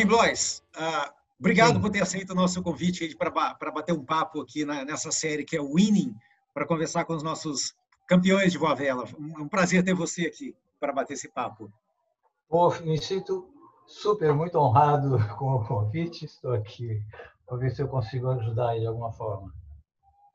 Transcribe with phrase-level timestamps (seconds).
[0.00, 1.80] Bem, Blois, uh, obrigado Sim.
[1.82, 5.54] por ter aceito o nosso convite para bater um papo aqui na, nessa série que
[5.54, 6.14] é o Winning,
[6.54, 7.74] para conversar com os nossos
[8.08, 9.04] campeões de voa vela.
[9.18, 11.70] Um, um prazer ter você aqui para bater esse papo.
[12.48, 13.46] Pô, me sinto
[13.86, 16.24] super, muito honrado com o convite.
[16.24, 17.02] Estou aqui
[17.46, 19.52] para ver se eu consigo ajudar de alguma forma.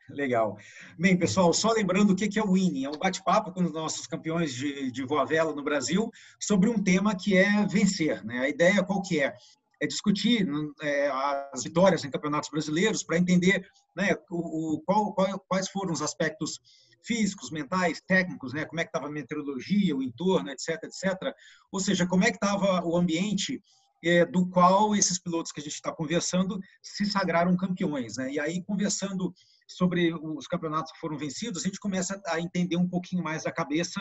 [0.10, 0.58] Legal.
[0.98, 2.86] Bem, pessoal, só lembrando o que é o Winning.
[2.86, 6.82] É um bate-papo com os nossos campeões de, de voa vela no Brasil sobre um
[6.82, 8.24] tema que é vencer.
[8.24, 8.40] Né?
[8.40, 9.36] A ideia qual que é?
[9.82, 10.48] É discutir
[10.82, 11.10] é,
[11.52, 16.02] as vitórias em campeonatos brasileiros para entender né, o, o qual, qual, quais foram os
[16.02, 16.60] aspectos
[17.04, 18.66] físicos, mentais, técnicos, né?
[18.66, 21.34] Como é que estava a meteorologia, o entorno, etc, etc.
[21.72, 23.62] Ou seja, como é que estava o ambiente
[24.04, 28.32] é, do qual esses pilotos que a gente está conversando se sagraram campeões, né?
[28.32, 29.34] E aí conversando
[29.68, 33.52] sobre os campeonatos que foram vencidos, a gente começa a entender um pouquinho mais a
[33.52, 34.00] cabeça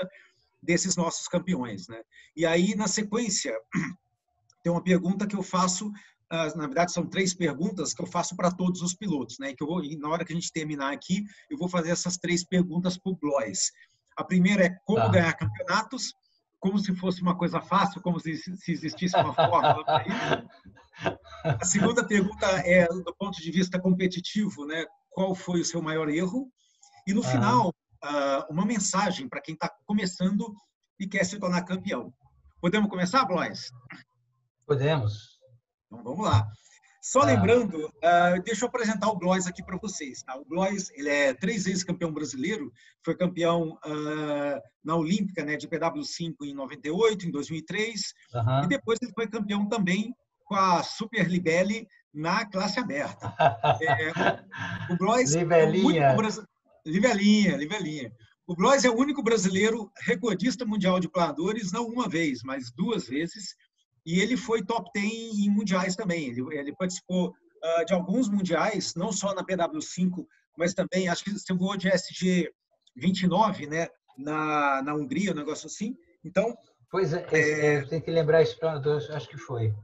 [0.63, 2.03] desses nossos campeões, né?
[2.37, 3.55] E aí na sequência
[4.63, 5.91] tem uma pergunta que eu faço
[6.57, 9.55] na verdade são três perguntas que eu faço para todos os pilotos, né?
[9.55, 12.45] Que eu vou, na hora que a gente terminar aqui, eu vou fazer essas três
[12.45, 13.71] perguntas para o Blois.
[14.17, 15.09] A primeira é como ah.
[15.09, 16.13] ganhar campeonatos,
[16.59, 20.49] como se fosse uma coisa fácil, como se, se existisse uma fórmula para isso.
[21.45, 24.87] A segunda pergunta é do ponto de vista competitivo, né?
[25.15, 26.51] Qual foi o seu maior erro?
[27.07, 27.29] E no ah.
[27.29, 30.55] final, ah, uma mensagem para quem está começando
[30.99, 32.13] e quer se tornar campeão.
[32.61, 33.71] Podemos começar, Blois?
[34.67, 35.39] Podemos.
[35.87, 36.47] Então vamos lá.
[37.03, 37.27] Só ah.
[37.27, 40.23] lembrando, uh, deixa eu apresentar o Blois aqui para vocês.
[40.23, 40.37] Tá?
[40.37, 42.73] O Blois ele é três vezes campeão brasileiro,
[43.05, 48.15] foi campeão uh, na Olímpica né, de PW5 em 98, em 2003,
[48.65, 50.15] e depois ele foi campeão também
[50.47, 53.35] com a Super Libelli na classe aberta.
[53.83, 55.35] é, o Blois.
[55.35, 55.41] É o
[56.87, 58.13] Libelinha, Libelinha.
[58.47, 63.09] O Blois é o único brasileiro recordista mundial de planadores, não uma vez, mas duas
[63.09, 63.57] vezes,
[64.05, 66.29] e ele foi top 10 em mundiais também.
[66.29, 70.27] Ele, ele participou uh, de alguns mundiais, não só na PW5,
[70.59, 72.51] mas também, acho que você voou de SG
[72.95, 73.89] 29, né?
[74.17, 75.97] Na, na Hungria, um negócio assim.
[76.23, 76.55] Então.
[76.91, 78.79] Pois é, é, é tem que lembrar isso para
[79.17, 79.75] acho que foi.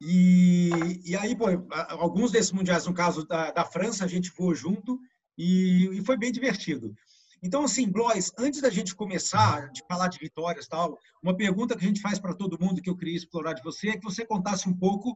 [0.00, 1.46] E, e aí, pô,
[1.90, 4.98] alguns desses mundiais, no caso da, da França, a gente voou junto
[5.36, 6.94] e, e foi bem divertido.
[7.42, 11.84] Então, assim, Blois, antes da gente começar de falar de vitórias tal, uma pergunta que
[11.84, 14.24] a gente faz para todo mundo que eu queria explorar de você é que você
[14.24, 15.14] contasse um pouco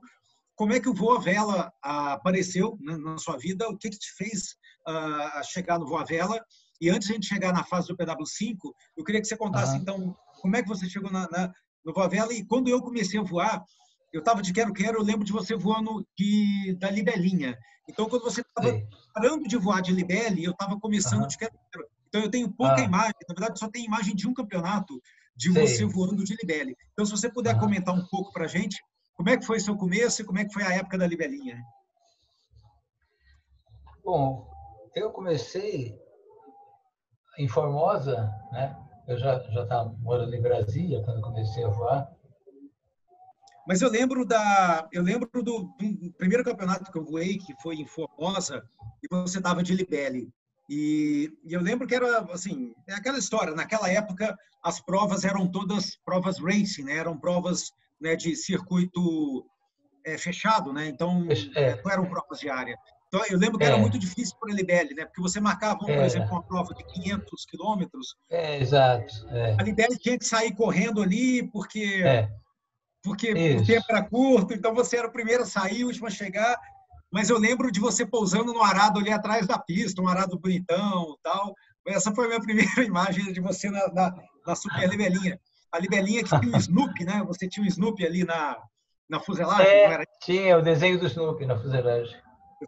[0.55, 4.57] como é que o Voa Vela apareceu na sua vida, o que, que te fez
[4.87, 6.39] uh, chegar no Voa Vela.
[6.79, 8.57] E antes de a gente chegar na fase do PW5,
[8.97, 9.79] eu queria que você contasse, uhum.
[9.79, 11.51] então, como é que você chegou na, na,
[11.85, 12.35] no Voa Vela.
[12.35, 13.65] E quando eu comecei a voar,
[14.13, 17.57] eu estava de quero-quero, eu lembro de você voando de, da Libelinha.
[17.89, 18.81] Então, quando você estava
[19.15, 21.29] parando de voar de Libele, eu estava começando uhum.
[21.29, 21.89] de quero-quero.
[22.11, 22.85] Então eu tenho pouca ah.
[22.85, 25.01] imagem, na verdade só tem imagem de um campeonato
[25.35, 25.67] de Sei.
[25.67, 26.77] você voando de libele.
[26.93, 27.59] Então se você puder ah.
[27.59, 28.77] comentar um pouco para a gente,
[29.15, 31.63] como é que foi seu começo e como é que foi a época da libelinha?
[34.05, 34.51] Bom,
[34.95, 35.97] eu comecei
[37.39, 38.77] em Formosa, né?
[39.07, 42.11] Eu já já estava morando em Brasília quando comecei a voar.
[43.71, 47.77] Mas eu lembro da, eu lembro do, do, primeiro campeonato que eu voei, que foi
[47.77, 48.65] em Formosa,
[49.01, 50.29] e você estava de libele.
[50.69, 53.55] E, e, eu lembro que era assim, é aquela história.
[53.55, 56.97] Naquela época, as provas eram todas provas racing, né?
[56.97, 57.71] Eram provas
[58.01, 59.47] né, de circuito
[60.05, 60.89] é, fechado, né?
[60.89, 61.71] Então é.
[61.71, 61.81] é.
[61.81, 62.77] não eram provas de área.
[63.07, 63.81] Então eu lembro que era é.
[63.81, 65.05] muito difícil para a Libelli, né?
[65.05, 66.07] Porque você marcava, por é.
[66.07, 68.17] exemplo, uma prova de 500 quilômetros.
[68.29, 69.15] É, exato.
[69.57, 72.03] A Libelli tinha que sair correndo ali porque
[73.03, 73.63] porque Isso.
[73.63, 74.55] o tempo era curto.
[74.55, 76.59] Então você era o primeiro a sair, o último a chegar
[77.13, 81.17] mas eu lembro de você pousando no arado ali atrás da pista, um arado bonitão
[81.23, 81.55] tal.
[81.87, 84.15] Essa foi a minha primeira imagem de você na, na,
[84.47, 85.41] na Super Libelinha.
[85.73, 87.23] A Libelinha que tinha o Snoopy, né?
[87.27, 88.57] Você tinha o Snoopy ali na,
[89.09, 90.05] na fuselagem, é, era?
[90.23, 92.17] Tinha o desenho do Snoopy na fuselagem.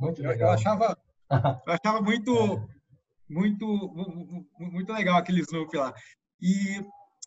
[0.01, 0.51] Muito legal.
[0.51, 0.99] Eu achava,
[1.67, 2.69] eu achava muito,
[3.29, 3.67] muito,
[4.59, 5.95] muito legal aquele Snoopy lá.
[6.41, 6.85] E,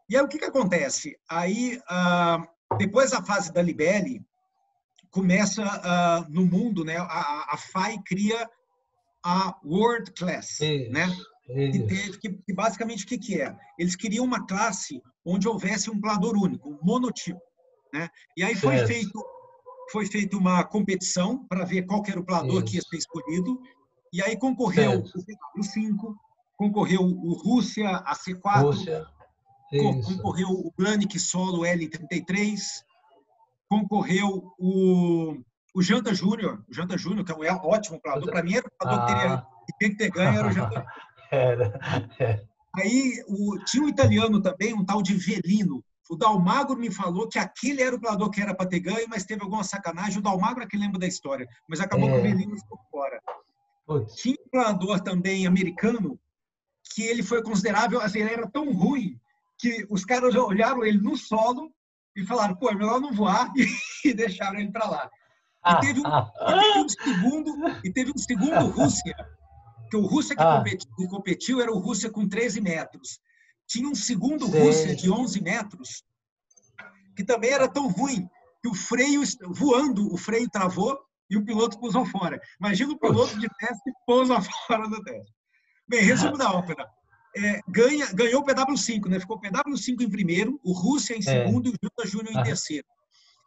[0.10, 1.18] e aí o que, que acontece?
[1.30, 2.42] Aí, ah,
[2.78, 4.26] depois da fase da Libelli,
[5.12, 6.98] começa uh, no mundo, né?
[6.98, 8.50] A, a FAI cria
[9.24, 11.08] a World Class, isso, né?
[11.48, 12.20] Isso.
[12.20, 13.56] Que, que, basicamente o que, que é?
[13.78, 17.42] Eles queriam uma classe onde houvesse um planeador único, um monotipo,
[17.94, 18.10] né?
[18.36, 18.88] E aí foi certo.
[18.88, 19.26] feito
[19.92, 23.62] foi feita uma competição para ver qual era o planador que ia ser escolhido.
[24.12, 25.20] E aí concorreu certo.
[25.56, 26.16] o C5,
[26.58, 29.06] concorreu o Rússia, a C4, Rússia.
[29.82, 32.60] Concorreu o Blanick Solo L33,
[33.68, 35.38] concorreu o,
[35.74, 38.32] o Janta Júnior, o Janta Júnior, que é um ótimo planador.
[38.32, 39.46] Para mim, era o planador ah.
[39.66, 40.86] que, teria, que ter ganho, era o Janta
[41.32, 41.80] era,
[42.20, 42.42] é.
[42.78, 45.84] Aí o, tinha um italiano também, um tal de Velino.
[46.10, 49.24] O Dalmagro me falou que aquele era o planador que era para ter ganho, mas
[49.24, 50.20] teve alguma sacanagem.
[50.20, 52.12] O Dalmagro é que lembra da história, mas acabou é.
[52.14, 53.20] que o Melino ficou fora.
[53.88, 54.16] Putz.
[54.16, 56.20] Tinha um planador também americano
[56.94, 59.20] que ele foi considerável, assim, ele era tão ruim
[59.58, 61.72] que os caras olharam ele no solo
[62.16, 63.52] e falaram, pô, é melhor não voar
[64.04, 65.06] e deixaram ele para lá.
[65.06, 65.10] E
[65.64, 67.52] ah, teve, um, ah, e teve um segundo,
[67.84, 69.16] e teve um segundo Rússia,
[69.90, 73.20] que o Rússia que ah, competiu, competiu, era o Rússia com 13 metros.
[73.68, 74.62] Tinha um segundo sei.
[74.62, 76.04] Rússia de 11 metros,
[77.16, 78.30] que também era tão ruim
[78.62, 81.00] que o freio, voando, o freio travou
[81.30, 82.40] e o piloto pousou fora.
[82.60, 85.34] Imagina o piloto de teste pousa fora do teste.
[85.88, 86.88] Bem, resumo da ópera.
[87.38, 89.20] É, ganha, ganhou o PW5, né?
[89.20, 91.22] Ficou o PW5 em primeiro, o Rússia em é.
[91.22, 91.72] segundo é.
[91.72, 92.44] e o Júnior Júnior em ah.
[92.44, 92.86] terceiro.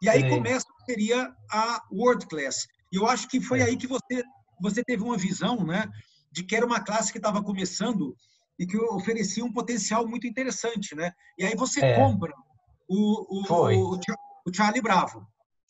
[0.01, 0.29] E aí é.
[0.29, 2.67] começa seria a World Class.
[2.91, 3.63] E eu acho que foi é.
[3.63, 4.23] aí que você
[4.61, 5.87] você teve uma visão, né,
[6.29, 8.13] de que era uma classe que estava começando
[8.59, 11.13] e que oferecia um potencial muito interessante, né?
[11.37, 11.95] E aí você é.
[11.95, 12.33] compra
[12.89, 13.99] o, o, o,
[14.45, 15.25] o, Charlie Bravo.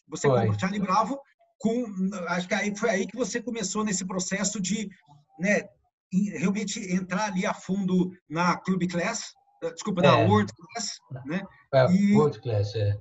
[0.08, 0.40] Você foi.
[0.40, 1.20] compra o Charlie Bravo
[1.60, 1.86] com,
[2.30, 4.90] acho que aí foi aí que você começou nesse processo de,
[5.38, 5.70] né,
[6.12, 9.34] realmente entrar ali a fundo na Club Class,
[9.74, 10.08] desculpa, é.
[10.08, 11.44] na World Class, né?
[11.74, 12.98] É, e, World Class, é.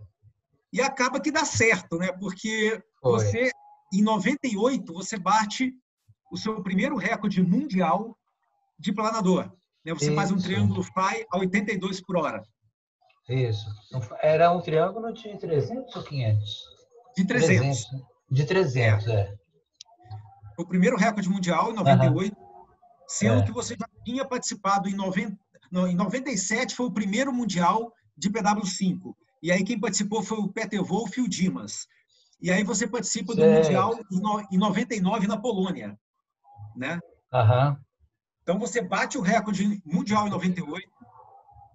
[0.72, 2.12] E acaba que dá certo, né?
[2.12, 3.12] Porque foi.
[3.12, 3.50] você,
[3.92, 5.72] em 98, você bate
[6.30, 8.16] o seu primeiro recorde mundial
[8.78, 9.50] de planador.
[9.84, 9.94] Né?
[9.94, 10.14] Você Isso.
[10.14, 12.42] faz um triângulo fly a 82 por hora.
[13.28, 13.66] Isso.
[14.20, 16.64] Era um triângulo de 300 ou 500?
[17.16, 17.84] De 300.
[17.84, 18.06] 300.
[18.30, 19.12] De 300, é.
[19.12, 19.34] é.
[20.58, 22.47] O primeiro recorde mundial em 98, uhum.
[23.08, 23.44] Sendo é.
[23.44, 25.36] que você já tinha participado em 90,
[25.72, 29.14] em 97 foi o primeiro mundial de PW5.
[29.42, 31.86] E aí quem participou foi o Peter Wolff e o Dimas.
[32.40, 33.98] E aí você participa do Mundial
[34.50, 35.98] em 99 na Polônia
[36.78, 37.00] né?
[37.32, 37.76] Uhum.
[38.42, 40.88] Então você bate o recorde mundial em 98.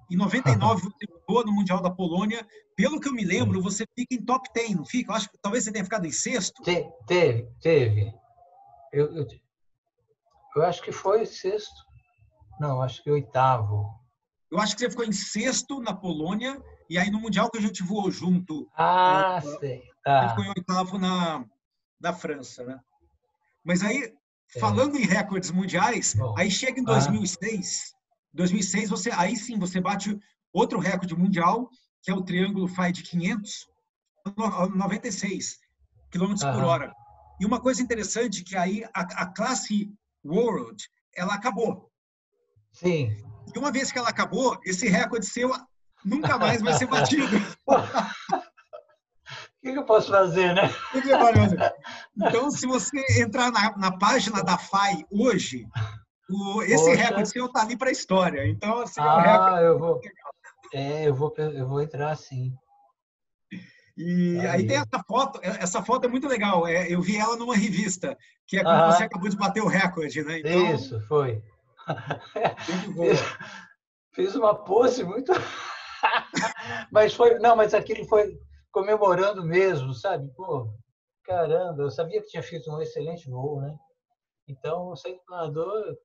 [0.10, 0.90] Em 99 uhum.
[0.90, 2.48] você voa no Mundial da Polônia.
[2.76, 5.12] Pelo que eu me lembro, você fica em top 10, não fica?
[5.12, 6.64] Eu acho que talvez você tenha ficado em sexto.
[6.64, 8.14] Te, teve, teve.
[8.92, 9.28] Eu, eu,
[10.56, 11.84] eu acho que foi sexto.
[12.60, 13.86] Não, acho que oitavo.
[14.52, 17.62] Eu acho que você ficou em sexto na Polônia e aí no Mundial que a
[17.62, 18.70] gente voou junto.
[18.78, 19.84] Ah, sei.
[20.04, 20.22] Tá.
[20.22, 21.44] Você ficou em oitavo na,
[22.00, 22.80] na França, né?
[23.64, 24.14] Mas aí
[24.56, 24.60] é.
[24.60, 27.98] Falando em recordes mundiais, Bom, aí chega em 2006, ah.
[28.34, 30.18] 2006 você aí sim você bate
[30.52, 31.70] outro recorde mundial,
[32.04, 33.68] que é o triângulo FI de 500,
[34.76, 35.58] 96
[36.12, 36.94] km por hora.
[37.40, 39.92] E uma coisa interessante que aí a, a classe
[40.26, 40.84] World,
[41.16, 41.90] ela acabou.
[42.72, 43.18] Sim.
[43.54, 45.52] E uma vez que ela acabou, esse recorde seu
[46.04, 47.38] nunca mais vai ser batido.
[49.64, 50.70] que, que eu posso fazer, né?
[52.18, 55.66] Então, se você entrar na, na página da FAI hoje,
[56.30, 57.02] o, esse Poxa.
[57.02, 58.46] recorde seu está ali para a história.
[58.48, 60.02] Então, assim, ah, é um ah, eu vou,
[60.74, 62.54] é, eu vou, eu vou entrar sim.
[63.96, 64.48] E aí.
[64.48, 64.68] aí.
[64.68, 66.68] tem essa foto, essa foto é muito legal.
[66.68, 68.18] É, eu vi ela numa revista,
[68.48, 70.40] que é quando ah, você acabou de bater o recorde, né?
[70.40, 71.44] Então, isso, foi.
[72.96, 73.20] fiz,
[74.14, 75.32] fiz uma pose muito.
[76.92, 78.38] mas foi, não, mas aquilo foi
[78.72, 80.28] comemorando mesmo, sabe?
[80.36, 80.74] Pô,
[81.24, 83.76] caramba, eu sabia que tinha feito um excelente voo, né?
[84.48, 85.18] Então, eu saí
[85.52, 85.98] do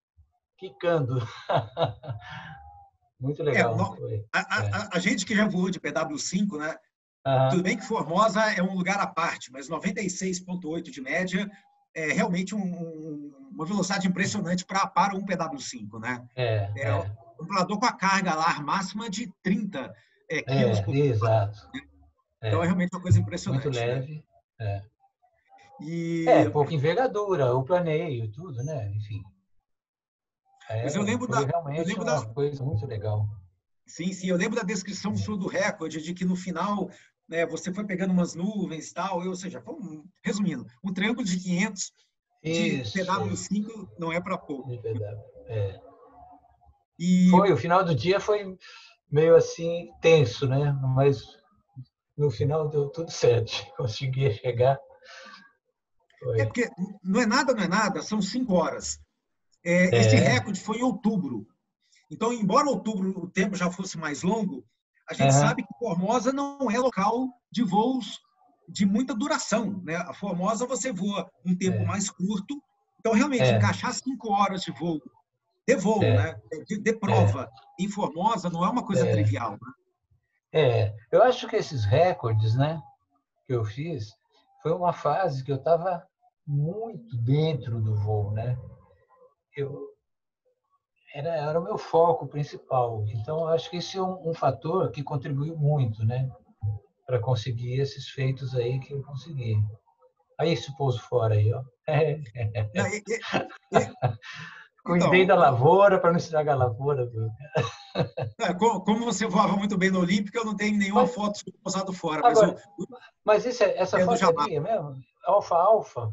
[0.59, 1.21] quicando.
[3.21, 3.97] Muito legal.
[4.09, 4.89] É, a, a, é.
[4.93, 6.77] a, gente que já voou de PW5, né?
[7.27, 7.49] Uhum.
[7.51, 11.51] Tudo bem que Formosa é um lugar à parte, mas 96,8 de média
[11.95, 16.27] é realmente um, uma velocidade impressionante pra, para um PW5, né?
[16.37, 16.95] É, é, é.
[17.41, 19.93] Um planador com a carga lá máxima de 30
[20.31, 21.71] é, quilos é, por Exato.
[21.75, 21.81] Né?
[22.45, 23.65] Então é realmente uma coisa impressionante.
[23.65, 23.87] Muito né?
[23.87, 24.15] leve.
[24.15, 24.23] Né?
[24.61, 24.83] É.
[25.81, 26.29] E...
[26.29, 28.91] é, pouca envergadura, o planeio, tudo, né?
[28.93, 29.23] Enfim.
[30.69, 31.41] É, Mas eu lembro da.
[31.41, 32.27] Realmente eu lembro uma da...
[32.27, 33.27] coisa muito legal.
[33.89, 34.29] Sim, sim.
[34.29, 36.91] Eu lembro da descrição sua do recorde, de que no final
[37.29, 41.39] né, você foi pegando umas nuvens e tal, ou seja, um, resumindo, um triângulo de
[41.39, 41.93] 500
[42.45, 44.71] Isso, de PW5 não é para pouco.
[45.47, 45.81] É.
[46.99, 47.31] E...
[47.31, 48.57] Foi, o final do dia foi
[49.11, 50.73] meio assim tenso, né?
[50.95, 51.23] Mas
[52.17, 54.79] no final deu tudo certo, consegui chegar.
[56.19, 56.41] Foi.
[56.41, 56.69] É porque
[57.03, 59.01] não é nada, não é nada, são cinco horas.
[59.65, 60.01] É, é.
[60.01, 61.47] Esse recorde foi em outubro.
[62.11, 64.65] Então, embora outubro o tempo já fosse mais longo,
[65.09, 65.41] a gente uhum.
[65.41, 68.21] sabe que Formosa não é local de voos
[68.69, 69.83] de muita duração.
[69.83, 69.97] Né?
[69.97, 71.85] A Formosa você voa um tempo é.
[71.85, 72.61] mais curto.
[73.01, 73.57] Então, realmente, é.
[73.57, 75.01] encaixar cinco horas de voo,
[75.67, 76.17] de voo, é.
[76.17, 76.41] né?
[76.67, 77.85] de, de prova é.
[77.85, 79.53] em Formosa, não é uma coisa trivial.
[79.53, 79.59] Né?
[80.53, 82.81] É, eu acho que esses recordes, né,
[83.47, 84.15] que eu fiz,
[84.63, 86.03] foi uma fase que eu estava
[86.47, 88.59] muito dentro do voo, né?
[89.55, 89.91] Eu,
[91.15, 93.05] era, era o meu foco principal.
[93.09, 96.31] Então, acho que esse é um, um fator que contribuiu muito, né?
[97.07, 99.57] Para conseguir esses feitos aí que eu consegui.
[100.39, 101.63] Aí esse pouso fora aí, ó.
[104.89, 107.11] Cuidei então, da lavoura para não estragar a lavoura.
[108.41, 111.93] É, como você voava muito bem no Olímpico, eu não tenho nenhuma mas, foto posado
[111.93, 112.19] fora.
[112.25, 112.87] Agora, mas, eu,
[113.25, 114.95] mas isso é, essa é foto é minha mesmo?
[115.25, 116.13] Alfa Alfa?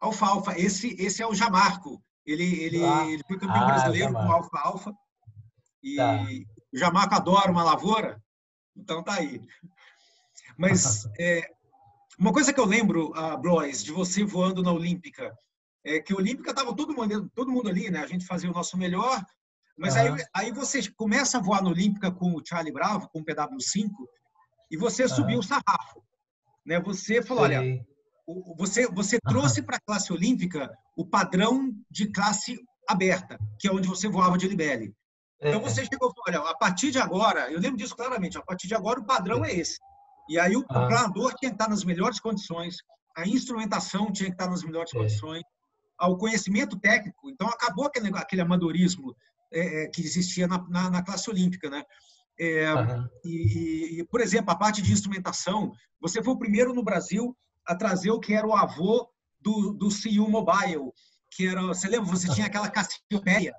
[0.00, 0.56] Alfa Alfa.
[0.56, 2.00] Esse, esse é o Jamarco.
[2.28, 4.94] Ele, ele, ah, ele foi campeão ah, brasileiro com Alfa Alfa.
[5.82, 6.26] E tá.
[6.70, 8.22] o Jamarco adora uma lavoura,
[8.76, 9.40] então tá aí.
[10.54, 11.48] Mas é,
[12.18, 15.34] uma coisa que eu lembro, uh, Blois, de você voando na Olímpica,
[15.82, 18.00] é que a Olímpica estava todo mundo, todo mundo ali, né?
[18.00, 19.24] A gente fazia o nosso melhor,
[19.78, 20.14] mas uhum.
[20.14, 23.88] aí, aí você começa a voar na Olímpica com o Charlie Bravo, com o PW5,
[24.70, 25.08] e você uhum.
[25.08, 26.04] subiu o sarrafo.
[26.66, 26.78] Né?
[26.80, 27.62] Você falou, olha,
[28.58, 33.86] você, você trouxe para a classe olímpica o padrão de classe aberta, que é onde
[33.86, 34.92] você voava de libele.
[35.40, 38.42] Então você chegou e falou, olha, a partir de agora, eu lembro disso claramente, a
[38.42, 39.78] partir de agora o padrão é esse.
[40.28, 40.86] E aí o ah.
[40.88, 42.78] planador tinha que estar nas melhores condições,
[43.16, 44.98] a instrumentação tinha que estar nas melhores é.
[44.98, 45.44] condições,
[45.96, 47.30] ao conhecimento técnico.
[47.30, 49.14] Então acabou aquele, aquele amadorismo
[49.52, 51.84] é, é, que existia na, na, na, classe olímpica, né?
[52.40, 53.08] É, uhum.
[53.24, 57.74] e, e, por exemplo, a parte de instrumentação, você foi o primeiro no Brasil a
[57.76, 59.08] trazer o que era o avô
[59.40, 60.92] do, do CU Mobile,
[61.30, 63.54] que era, você lembra, você tinha aquela Cassiopeia.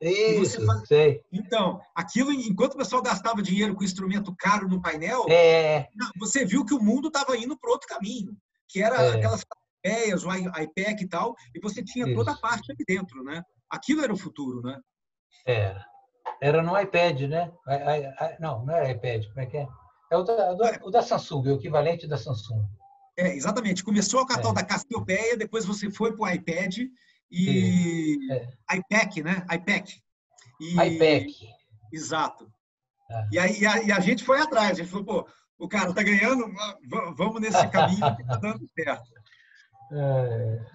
[0.00, 1.22] Isso, sei.
[1.30, 5.88] Então, aquilo, enquanto o pessoal gastava dinheiro com instrumento caro no painel, é.
[6.18, 8.34] você viu que o mundo estava indo para outro caminho,
[8.66, 9.16] que era é.
[9.16, 9.44] aquelas
[9.84, 12.14] ideias, o iPad e tal, e você tinha Isso.
[12.14, 13.42] toda a parte ali dentro, né?
[13.68, 14.78] Aquilo era o futuro, né?
[15.46, 15.84] Era.
[16.40, 17.52] Era no iPad, né?
[18.38, 19.68] Não, não era iPad, como é que é?
[20.10, 22.64] É o da, o da Samsung, o equivalente da Samsung.
[23.16, 23.84] É, exatamente.
[23.84, 24.54] Começou a cartão é.
[24.54, 26.78] da Cassiopeia, depois você foi para o iPad
[27.30, 28.76] e é.
[28.76, 29.46] iPad, né?
[29.52, 29.90] iPad.
[30.60, 30.70] E...
[30.72, 31.30] iPad.
[31.92, 32.50] Exato.
[33.10, 33.28] É.
[33.32, 36.02] E aí a, e a, gente foi atrás, a gente falou, pô, o cara tá
[36.02, 36.46] ganhando,
[37.16, 39.10] vamos nesse caminho que tá dando certo.
[39.92, 40.66] É.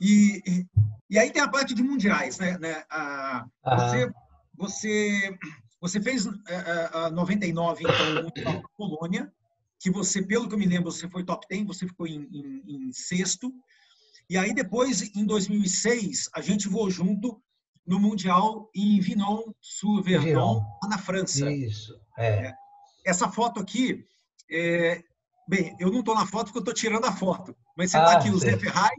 [0.00, 0.66] E, e,
[1.10, 2.56] e, aí tem a parte de mundiais, né?
[2.58, 2.84] né?
[2.90, 4.12] Ah, você,
[4.54, 5.38] você,
[5.80, 9.32] você fez uh, 99, então, Mundial na Polônia,
[9.78, 12.62] que você, pelo que eu me lembro, você foi top 10, você ficou em, em,
[12.66, 13.52] em sexto.
[14.28, 17.40] E aí depois, em 2006, a gente voou junto
[17.86, 21.50] no Mundial em Vinon-sur-Verdon, na França.
[21.50, 22.48] Isso, é.
[22.48, 22.54] é.
[23.06, 24.04] Essa foto aqui,
[24.50, 25.02] é,
[25.48, 28.12] bem, eu não estou na foto porque eu estou tirando a foto, mas você está
[28.12, 28.92] ah, aqui, o Zé Ferraz,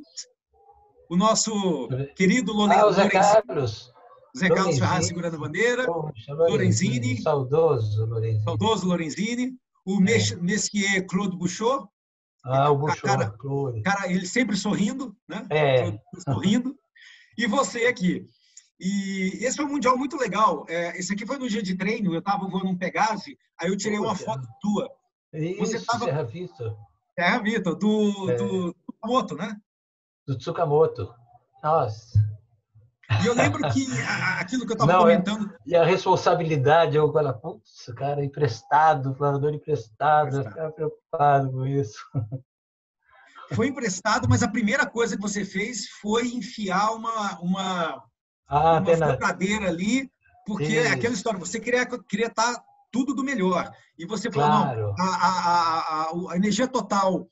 [1.10, 2.82] o nosso querido Lorenzini.
[2.82, 3.94] Ah, o Zé Carlos.
[4.38, 5.86] Zé Carlos Ferraz segurando a bandeira.
[5.86, 7.22] Poxa, Lorenzini.
[7.22, 8.44] Saudoso Lorenzini.
[8.44, 9.60] Saudoso Lorenzini.
[9.90, 10.36] O é.
[10.36, 11.88] Messier Claude Bouchot.
[12.46, 13.02] Ah, o Bouchot.
[13.02, 13.34] Cara,
[13.84, 15.48] cara, ele sempre sorrindo, né?
[15.50, 16.00] É.
[16.20, 16.78] Sorrindo.
[17.36, 18.28] E você aqui.
[18.80, 20.64] E esse foi um mundial muito legal.
[20.70, 23.76] É, esse aqui foi no dia de treino, eu estava voando um Pegase, aí eu
[23.76, 24.88] tirei uma foto tua.
[25.34, 26.06] Isso, você tava...
[26.06, 26.78] Serra Vitor.
[27.18, 28.36] Serra Vitor, do, é.
[28.36, 29.58] do Tsukamoto, né?
[30.28, 31.14] Do Tsukamoto.
[31.64, 32.20] Nossa.
[33.22, 33.88] E eu lembro que
[34.40, 35.52] aquilo que eu estava é comentando.
[35.52, 41.66] É, e a responsabilidade, eu falo, putz, cara, emprestado, planador emprestado, eu ficava preocupado com
[41.66, 42.00] isso.
[43.54, 48.04] Foi emprestado, mas a primeira coisa que você fez foi enfiar uma, uma,
[48.48, 50.08] ah, uma furadeira ali,
[50.46, 53.72] porque é aquela história, você queria, queria estar tá tudo do melhor.
[53.98, 54.82] E você falou, claro.
[54.82, 57.28] não, a, a, a, a energia total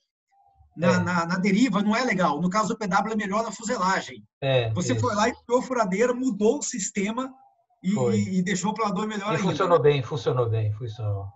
[0.77, 1.00] na, é.
[1.00, 2.39] na, na, deriva não é legal.
[2.39, 4.24] No caso do PW é melhor na fuselagem.
[4.39, 5.01] É, Você isso.
[5.01, 7.34] foi lá e tirou a furadeira, mudou o sistema
[7.84, 9.50] e, e deixou o planador melhor e ainda.
[9.50, 11.27] Funcionou bem, funcionou bem, funcionou.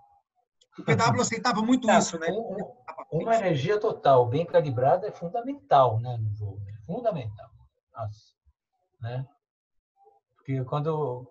[0.78, 2.28] O PW aceitava muito é, isso, né?
[3.10, 6.58] uma energia total bem calibrada é fundamental, né, no voo.
[6.66, 7.50] É fundamental.
[7.94, 8.32] Nossa.
[9.00, 9.26] Né?
[10.36, 11.28] Porque quando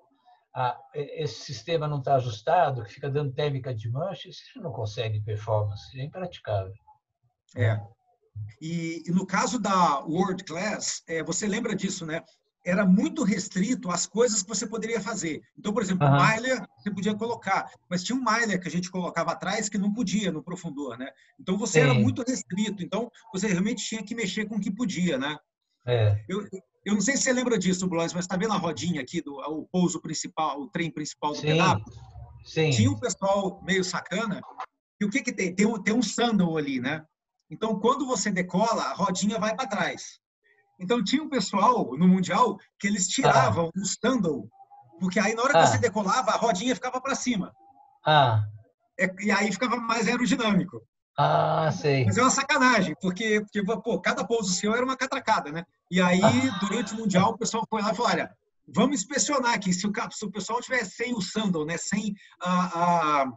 [0.53, 5.21] a, esse sistema não está ajustado, que fica dando térmica de mancha, você não consegue
[5.21, 6.73] performance, é impraticável.
[7.55, 7.81] É.
[8.61, 12.21] E, e no caso da World Class, é, você lembra disso, né?
[12.63, 15.41] Era muito restrito às coisas que você poderia fazer.
[15.57, 16.13] Então, por exemplo, uhum.
[16.13, 19.79] o Myler você podia colocar, mas tinha um Myler que a gente colocava atrás que
[19.79, 21.09] não podia no profundor, né?
[21.39, 21.89] Então você Sim.
[21.89, 22.83] era muito restrito.
[22.83, 25.35] Então você realmente tinha que mexer com o que podia, né?
[25.87, 26.23] É.
[26.29, 26.47] Eu,
[26.85, 29.33] eu não sei se você lembra disso, Blois, mas está vendo a rodinha aqui do
[29.39, 31.47] o pouso principal, o trem principal do Sim.
[32.43, 32.69] Sim.
[32.71, 34.41] Tinha um pessoal meio sacana.
[34.99, 35.53] E o que que tem?
[35.53, 37.03] Tem um, tem um sandal ali, né?
[37.51, 40.21] Então, quando você decola, a rodinha vai para trás.
[40.79, 43.79] Então, tinha um pessoal no Mundial que eles tiravam ah.
[43.79, 44.47] o sandal,
[44.99, 45.67] porque aí na hora que ah.
[45.67, 47.53] você decolava, a rodinha ficava para cima.
[48.05, 48.45] Ah.
[48.97, 50.81] É, e aí ficava mais aerodinâmico.
[51.17, 52.05] Ah, sei.
[52.05, 55.65] Mas é uma sacanagem, porque, porque pô, cada pouso seu era uma catracada, né?
[55.89, 56.21] E aí,
[56.61, 58.31] durante o Mundial, o pessoal foi lá e falou, olha,
[58.67, 59.73] vamos inspecionar aqui.
[59.73, 63.31] Se o, se o pessoal tiver sem o sandal, né, sem a, a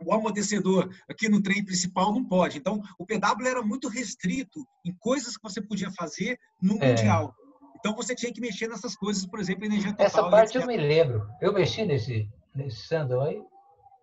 [0.00, 2.58] o amortecedor aqui no trem principal não pode.
[2.58, 6.88] Então, o PW era muito restrito em coisas que você podia fazer no é.
[6.88, 7.34] Mundial.
[7.78, 10.06] Então, você tinha que mexer nessas coisas, por exemplo, energia total.
[10.06, 11.26] Essa parte eu me lembro.
[11.40, 13.42] Eu mexi nesse, nesse sandal aí.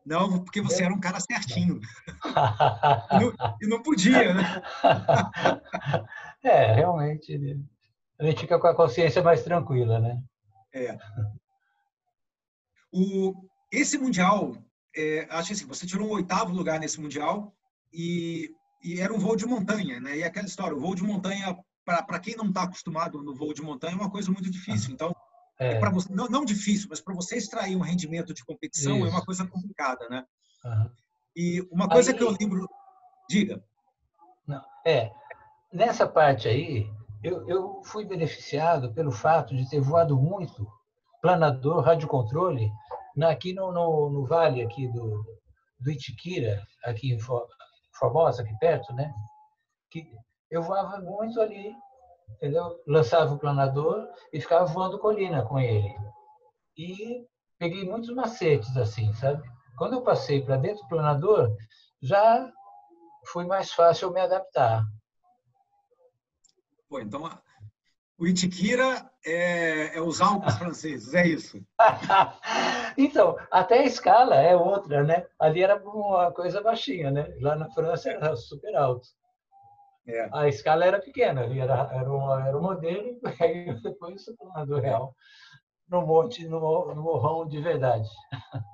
[0.06, 1.80] Não, porque você era um cara certinho.
[3.12, 4.62] e, não, e não podia, né?
[6.44, 7.58] é, realmente.
[8.20, 10.22] A gente fica com a consciência mais tranquila, né?
[10.74, 10.98] É.
[12.92, 13.34] O,
[13.72, 14.54] esse Mundial
[14.96, 17.54] é, acho assim, você tirou um oitavo lugar nesse mundial
[17.94, 18.50] e,
[18.84, 20.18] e, era um voo de montanha, né?
[20.18, 23.62] E aquela história, o voo de montanha para quem não está acostumado no voo de
[23.62, 24.94] montanha é uma coisa muito difícil.
[24.94, 25.16] Então,
[25.60, 25.80] é.
[25.80, 29.08] para você não, não, difícil, mas para você extrair um rendimento de competição Isso.
[29.08, 30.24] é uma coisa complicada, né?
[30.64, 30.90] Uhum.
[31.36, 32.68] E uma coisa aí, que eu lembro,
[33.30, 33.64] diga.
[34.48, 35.12] Não, é
[35.72, 36.90] nessa parte aí
[37.24, 40.68] eu, eu fui beneficiado pelo fato de ter voado muito
[41.22, 42.72] planador, radiocontrole
[43.28, 45.24] aqui no, no, no, vale aqui do,
[45.80, 47.20] do Itiquira, aqui em
[47.94, 49.14] Formosa, aqui perto, né?
[49.90, 50.12] Que
[50.50, 51.74] eu voava muito ali,
[52.36, 52.82] entendeu?
[52.88, 55.94] Lançava o planador e ficava voando colina com ele.
[56.78, 57.26] E
[57.58, 59.44] peguei muitos macetes assim, sabe?
[59.78, 61.56] Quando eu passei para dentro do planador,
[62.02, 62.52] já
[63.28, 64.84] foi mais fácil me adaptar.
[66.88, 67.30] Pô, então
[68.20, 71.62] o Itiquira é, é os Alpes franceses, é isso.
[72.98, 75.26] então, até a escala é outra, né?
[75.40, 77.34] Ali era uma coisa baixinha, né?
[77.40, 79.08] Lá na França era super alto.
[80.08, 80.30] É.
[80.34, 84.26] A escala era pequena, ali era, era, um, era um modelo e depois
[84.68, 85.16] do real
[85.90, 88.08] no monte, no, no morrão de verdade.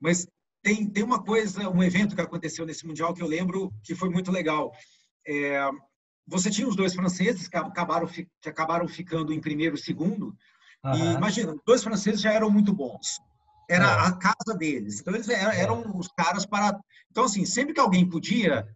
[0.00, 0.26] Mas
[0.62, 4.08] tem, tem uma coisa, um evento que aconteceu nesse Mundial que eu lembro que foi
[4.08, 4.70] muito legal.
[5.26, 5.68] É,
[6.30, 10.36] você tinha os dois franceses que acabaram, que acabaram ficando em primeiro e segundo.
[10.84, 10.94] Uhum.
[10.94, 13.20] E imagina, dois franceses já eram muito bons.
[13.68, 14.06] Era é.
[14.06, 15.00] a casa deles.
[15.00, 15.60] Então, eles eram, é.
[15.60, 16.78] eram, os caras para.
[17.10, 18.66] Então, assim, sempre que alguém podia,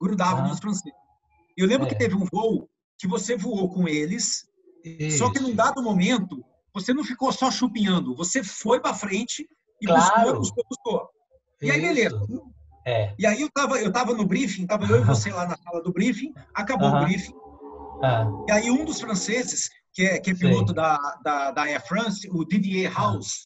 [0.00, 0.48] grudava uhum.
[0.48, 0.92] nos franceses.
[1.56, 1.88] Eu lembro é.
[1.88, 2.68] que teve um voo
[2.98, 4.46] que você voou com eles,
[4.84, 5.18] Isso.
[5.18, 6.44] só que num dado momento,
[6.74, 9.48] você não ficou só chupinhando, você foi para frente
[9.80, 10.38] e claro.
[10.38, 11.10] buscou, buscou, buscou.
[11.62, 12.20] E aí, beleza.
[12.88, 13.14] É.
[13.18, 15.82] E aí eu estava eu tava no briefing, estava eu e você lá na sala
[15.82, 17.34] do briefing, acabou o briefing.
[18.02, 18.26] Ah.
[18.48, 22.26] E aí um dos franceses, que é, que é piloto da, da, da, Air France,
[22.30, 23.42] o Didier House.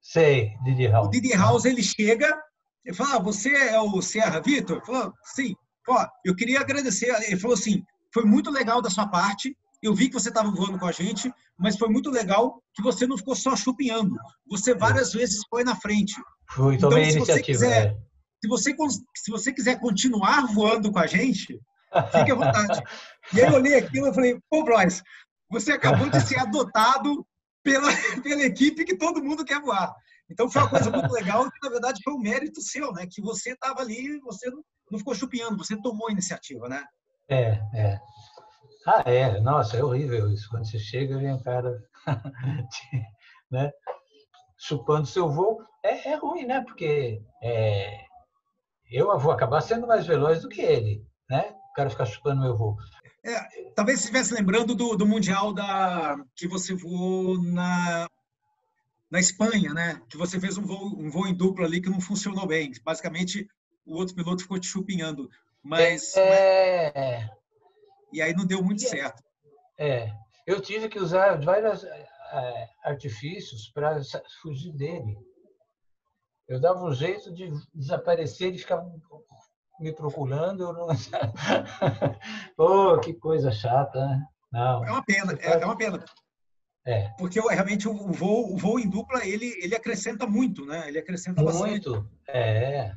[0.00, 1.06] Sei, Didier House.
[1.06, 2.36] O Didier House, ele chega
[2.84, 4.78] e fala, ah, você é o Serra Vitor?
[4.78, 5.54] Ele falou, sim.
[5.88, 7.14] Ó, eu queria agradecer.
[7.24, 10.78] Ele falou assim, foi muito legal da sua parte, eu vi que você estava voando
[10.78, 14.16] com a gente, mas foi muito legal que você não ficou só chupinhando.
[14.50, 16.14] Você várias vezes foi na frente.
[16.50, 17.44] Fui, tomei então, a iniciativa.
[17.44, 18.11] Quiser, é
[18.42, 18.74] se você,
[19.16, 21.60] se você quiser continuar voando com a gente,
[22.10, 22.82] fique à vontade.
[23.32, 25.00] E aí eu olhei aquilo e falei, pô, Bryce,
[25.48, 27.24] você acabou de ser adotado
[27.62, 27.86] pela,
[28.24, 29.94] pela equipe que todo mundo quer voar.
[30.28, 33.06] Então foi uma coisa muito legal, que na verdade foi um mérito seu, né?
[33.08, 34.50] Que você estava ali, você
[34.90, 36.82] não ficou chupinhando, você tomou a iniciativa, né?
[37.30, 38.00] É, é.
[38.86, 39.40] Ah, é.
[39.40, 40.48] Nossa, é horrível isso.
[40.50, 41.78] Quando você chega, vem um cara
[43.52, 43.70] né,
[44.58, 45.62] chupando seu voo.
[45.84, 46.60] É, é ruim, né?
[46.62, 48.04] Porque é,
[48.92, 51.54] eu vou acabar sendo mais veloz do que ele, né?
[51.70, 52.76] O cara ficar chupando meu voo.
[53.24, 58.08] É, talvez você estivesse lembrando do, do Mundial da, que você voou na,
[59.10, 60.00] na Espanha, né?
[60.08, 62.72] Que você fez um voo, um voo em duplo ali que não funcionou bem.
[62.84, 63.48] Basicamente,
[63.86, 65.30] o outro piloto ficou te chupinhando.
[65.62, 66.92] Mas, é...
[66.94, 67.30] mas...
[68.12, 69.22] E aí não deu muito certo.
[69.78, 70.12] É.
[70.46, 74.00] Eu tive que usar vários é, artifícios para
[74.42, 75.16] fugir dele.
[76.48, 78.84] Eu dava um jeito de desaparecer, de ficar
[79.80, 80.72] me procurando.
[80.72, 80.86] Não...
[82.56, 84.26] Pô, que coisa chata, né?
[84.52, 84.84] Não.
[84.84, 86.04] É uma pena, é, é uma pena.
[86.84, 87.08] É.
[87.16, 90.88] Porque realmente o voo, o voo em dupla ele, ele acrescenta muito, né?
[90.88, 91.58] Ele acrescenta muito.
[91.58, 91.88] bastante.
[91.88, 92.92] Muito, é.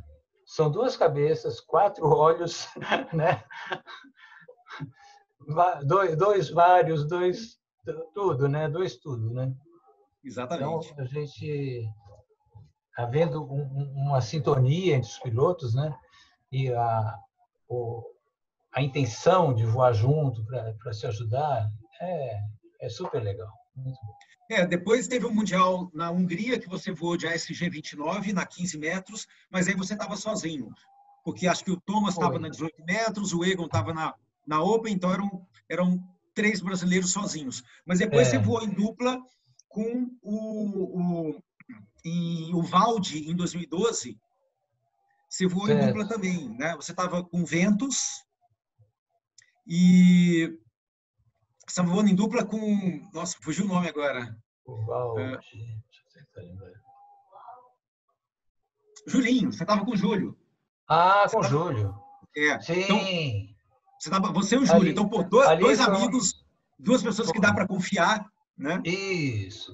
[0.45, 2.67] São duas cabeças, quatro olhos,
[3.13, 3.43] né?
[5.83, 7.59] Dois, dois vários, dois
[8.13, 8.67] tudo, né?
[8.67, 9.53] Dois tudo, né?
[10.23, 10.91] Exatamente.
[10.91, 11.87] Então a gente
[12.95, 15.93] havendo um, uma sintonia entre os pilotos, né?
[16.51, 17.15] E a,
[17.67, 18.03] o,
[18.73, 21.69] a intenção de voar junto para se ajudar
[22.01, 22.39] é,
[22.81, 23.51] é super legal.
[24.49, 28.45] É, depois teve o um Mundial na Hungria, que você voou de ASG 29 na
[28.45, 30.69] 15 metros, mas aí você estava sozinho.
[31.23, 34.13] Porque acho que o Thomas estava na 18 metros, o Egon estava na,
[34.45, 35.99] na Open, então eram, eram
[36.35, 37.63] três brasileiros sozinhos.
[37.85, 38.31] Mas depois é.
[38.31, 39.19] você voou em dupla
[39.67, 41.43] com o, o
[42.05, 44.19] em Uvalde, em 2012,
[45.27, 45.83] você voou certo.
[45.83, 46.75] em dupla também, né?
[46.75, 48.23] Você estava com ventos
[49.67, 50.57] e
[51.65, 53.09] você estava voando em dupla com...
[53.11, 54.37] Nossa, fugiu o nome agora.
[54.67, 55.39] Uau, é...
[59.07, 60.37] Julinho, você estava com o Júlio.
[60.87, 61.95] Ah, com o Júlio.
[62.35, 62.59] É.
[62.59, 62.81] Sim.
[62.81, 62.99] Então,
[63.99, 64.81] você, tava, você e o Júlio.
[64.81, 66.45] Ali, então, pô, dois, dois amigos,
[66.77, 68.25] duas pessoas que dá para confiar,
[68.57, 68.81] né?
[68.83, 69.73] Isso.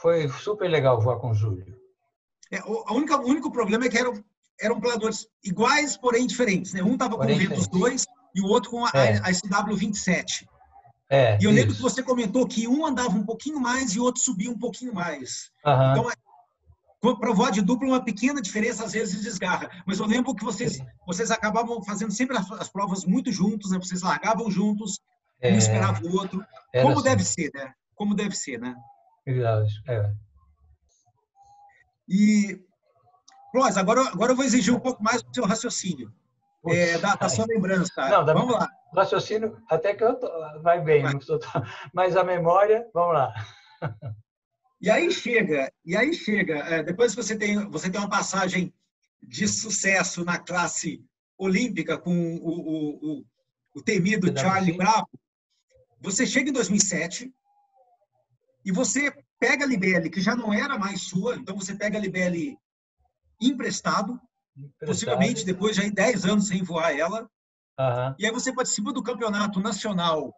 [0.00, 1.66] Foi super legal voar com o Júlio.
[2.50, 4.24] É, o, a única, o único problema é que eram,
[4.60, 6.72] eram planadores iguais, porém diferentes.
[6.72, 6.82] Né?
[6.82, 9.18] Um estava com o Ventus 2 e o outro com a, é.
[9.18, 10.46] a, a SW27.
[11.12, 14.04] É, e eu lembro que você comentou que um andava um pouquinho mais e o
[14.04, 15.50] outro subia um pouquinho mais.
[15.66, 15.92] Uhum.
[15.92, 19.68] Então, é, para voar de dupla, uma pequena diferença às vezes desgarra.
[19.84, 23.78] Mas eu lembro que vocês, vocês acabavam fazendo sempre as, as provas muito juntos, né?
[23.78, 25.00] vocês largavam juntos,
[25.42, 26.44] um é, esperava o outro.
[26.80, 27.02] Como assim.
[27.02, 27.72] deve ser, né?
[27.96, 28.74] Como deve ser, né?
[29.26, 30.12] É.
[32.08, 32.60] E,
[33.52, 36.12] Clóvis, agora, agora eu vou exigir um pouco mais do seu raciocínio,
[36.66, 37.92] é, da, da, sua lembrança.
[38.08, 38.68] Não, vamos lá.
[38.94, 40.28] Raciocínio, até que eu tô,
[40.62, 41.18] vai bem, vai.
[41.18, 41.38] Tô,
[41.94, 43.32] mas a memória, vamos lá.
[44.80, 48.72] E aí chega, e aí chega, é, depois que você tem, você tem uma passagem
[49.22, 51.04] de sucesso na classe
[51.36, 53.24] olímpica com o, o, o,
[53.76, 55.08] o temido Charlie Bravo,
[56.00, 57.30] você chega em 2007
[58.64, 62.00] e você pega a Libele, que já não era mais sua, então você pega a
[62.00, 62.58] Libele
[63.40, 64.20] emprestado,
[64.56, 64.86] emprestado.
[64.86, 67.28] possivelmente depois de 10 anos sem voar ela.
[67.78, 68.14] Uhum.
[68.18, 70.34] E aí você participa do campeonato nacional,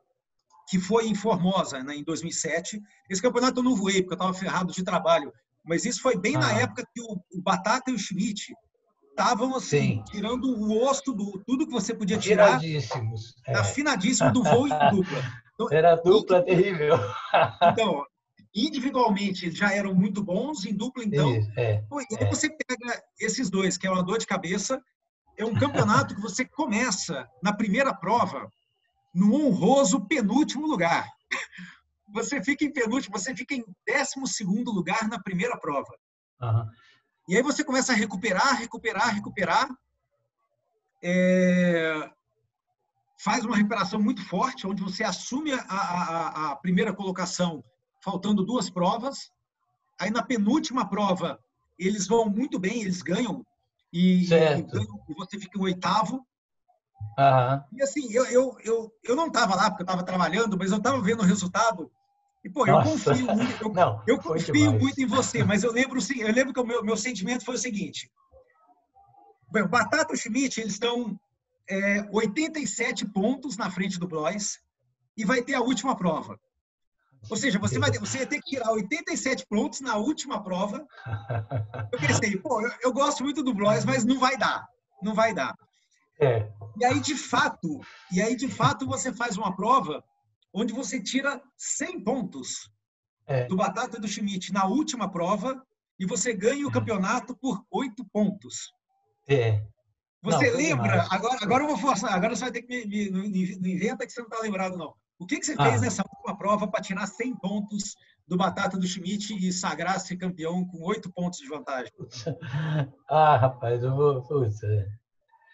[0.68, 2.80] que foi em Formosa, né, em 2007.
[3.10, 5.32] Esse campeonato eu não voei, porque eu estava ferrado de trabalho.
[5.64, 6.40] Mas isso foi bem uhum.
[6.40, 8.54] na época que o, o, Batata e o Schmidt
[9.10, 10.04] estavam assim, Sim.
[10.10, 12.56] tirando o osso do tudo que você podia tirar.
[12.56, 13.34] Afinadíssimos.
[13.46, 13.54] É.
[13.56, 15.22] Afinadíssimo do voo em dupla.
[15.54, 16.96] Então, Era dupla terrível.
[17.72, 18.04] Então,
[18.54, 21.32] individualmente já eram muito bons, em dupla então.
[21.56, 22.28] É, pô, e aí é.
[22.28, 24.80] você pega esses dois, que é uma dor de cabeça,
[25.38, 28.50] é um campeonato que você começa na primeira prova
[29.14, 31.06] no honroso penúltimo lugar.
[32.14, 35.96] Você fica em penúltimo, você fica em décimo segundo lugar na primeira prova.
[36.42, 36.68] Uhum.
[37.26, 39.66] E aí você começa a recuperar, recuperar, recuperar.
[41.02, 42.10] É...
[43.18, 47.64] Faz uma recuperação muito forte, onde você assume a, a, a primeira colocação
[48.02, 49.30] faltando duas provas.
[49.98, 51.38] Aí na penúltima prova,
[51.78, 53.46] eles vão muito bem, eles ganham.
[53.92, 56.26] E, ganham, e você fica em oitavo.
[57.18, 57.62] Uhum.
[57.72, 60.78] E assim, eu, eu, eu, eu não estava lá porque eu estava trabalhando, mas eu
[60.78, 61.90] estava vendo o resultado.
[62.44, 66.00] E, pô, eu confio muito, eu, não, eu confio muito em você, mas eu lembro,
[66.00, 68.10] sim, eu lembro que o meu, meu sentimento foi o seguinte.
[69.50, 71.18] Bem, o Batata e o Schmidt, eles estão
[71.68, 74.58] é, 87 pontos na frente do Blois
[75.16, 76.40] e vai ter a última prova.
[77.30, 80.86] Ou seja, você vai, você ia ter que tirar 87 pontos na última prova.
[81.92, 84.66] Eu pensei, pô, eu, eu gosto muito do Blois, mas não vai dar.
[85.02, 85.54] Não vai dar.
[86.20, 86.50] É.
[86.78, 87.80] E aí, de fato,
[88.12, 90.04] e aí, de fato, você faz uma prova
[90.52, 92.70] onde você tira 100 pontos
[93.26, 93.46] é.
[93.46, 95.62] do Batata e do Schmidt na última prova
[95.98, 96.72] e você ganha o é.
[96.72, 98.72] campeonato por 8 pontos.
[99.28, 99.62] É.
[100.22, 101.06] Você não, lembra?
[101.10, 102.12] Agora, agora eu vou forçar.
[102.12, 104.94] Agora você vai ter que me, me, me inventa que você não está lembrado, não.
[105.22, 105.64] O que, que você ah.
[105.64, 107.94] fez nessa última prova para tirar 100 pontos
[108.26, 111.92] do Batata do Schmidt e sagrar-se campeão com 8 pontos de vantagem?
[113.08, 114.22] Ah, rapaz, eu vou.
[114.22, 114.86] Putz, é.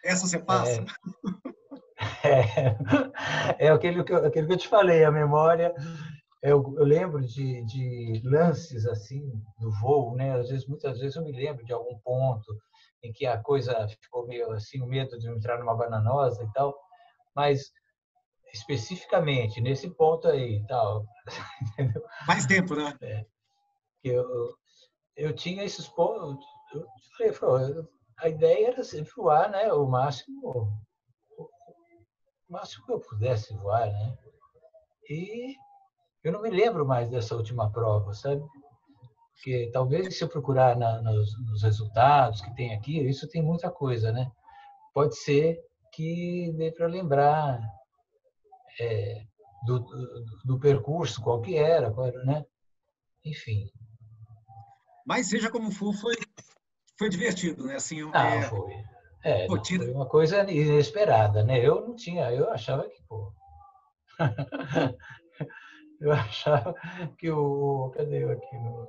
[0.04, 0.84] Essa você passa?
[2.22, 2.30] É,
[3.60, 5.74] é, é aquele, que eu, aquele que eu te falei, a memória.
[6.40, 9.20] Eu, eu lembro de, de, lances assim
[9.58, 10.38] do voo, né?
[10.38, 12.56] Às vezes, muitas vezes eu me lembro de algum ponto
[13.02, 16.74] em que a coisa ficou meio assim, o medo de entrar numa bananosa e tal,
[17.34, 17.72] mas
[18.52, 21.04] especificamente nesse ponto aí tal.
[22.26, 22.96] Mais tempo, né?
[23.02, 23.26] É,
[24.02, 24.54] eu,
[25.16, 26.44] eu tinha esses pontos.
[27.20, 27.74] Eu falei,
[28.18, 29.72] a ideia era sempre voar, né?
[29.72, 30.70] O máximo,
[31.36, 34.16] o máximo que eu pudesse voar, né?
[35.08, 35.54] E
[36.22, 38.42] eu não me lembro mais dessa última prova, sabe?
[39.34, 43.70] Porque talvez se eu procurar na, nos, nos resultados que tem aqui, isso tem muita
[43.70, 44.30] coisa, né?
[44.92, 45.58] Pode ser
[45.92, 47.60] que dê para lembrar
[48.80, 49.24] é,
[49.66, 52.44] do, do, do, percurso, qual que era, qual era, né?
[53.24, 53.70] Enfim.
[55.06, 56.14] Mas seja como for, foi,
[56.98, 57.76] foi divertido, né?
[57.76, 58.42] Assim, ah, é...
[58.42, 58.72] foi.
[59.24, 59.84] É, pô, tira...
[59.84, 61.58] foi uma coisa inesperada, né?
[61.64, 63.32] Eu não tinha, eu achava que, pô...
[66.00, 66.74] eu achava
[67.18, 67.90] que o...
[67.94, 68.56] Cadê eu aqui?
[68.56, 68.88] No...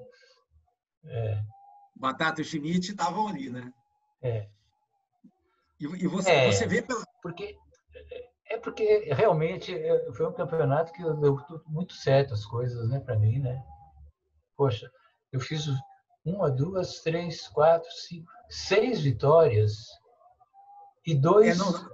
[1.05, 1.41] É.
[1.95, 3.73] Batata e Schmidt estavam ali, né?
[4.21, 4.47] É.
[5.79, 7.03] E, e você, é, você vê pela...
[7.21, 7.57] Porque
[8.49, 13.17] é porque realmente é, foi um campeonato que deu muito certo as coisas, né, para
[13.17, 13.63] mim, né?
[14.57, 14.91] Poxa,
[15.31, 15.67] eu fiz
[16.25, 19.87] uma, duas, três, quatro, cinco, seis vitórias
[21.05, 21.59] e dois.
[21.59, 21.89] É, não...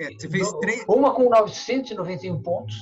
[0.00, 0.84] é, você fez três.
[0.88, 2.76] Uma com 991 pontos,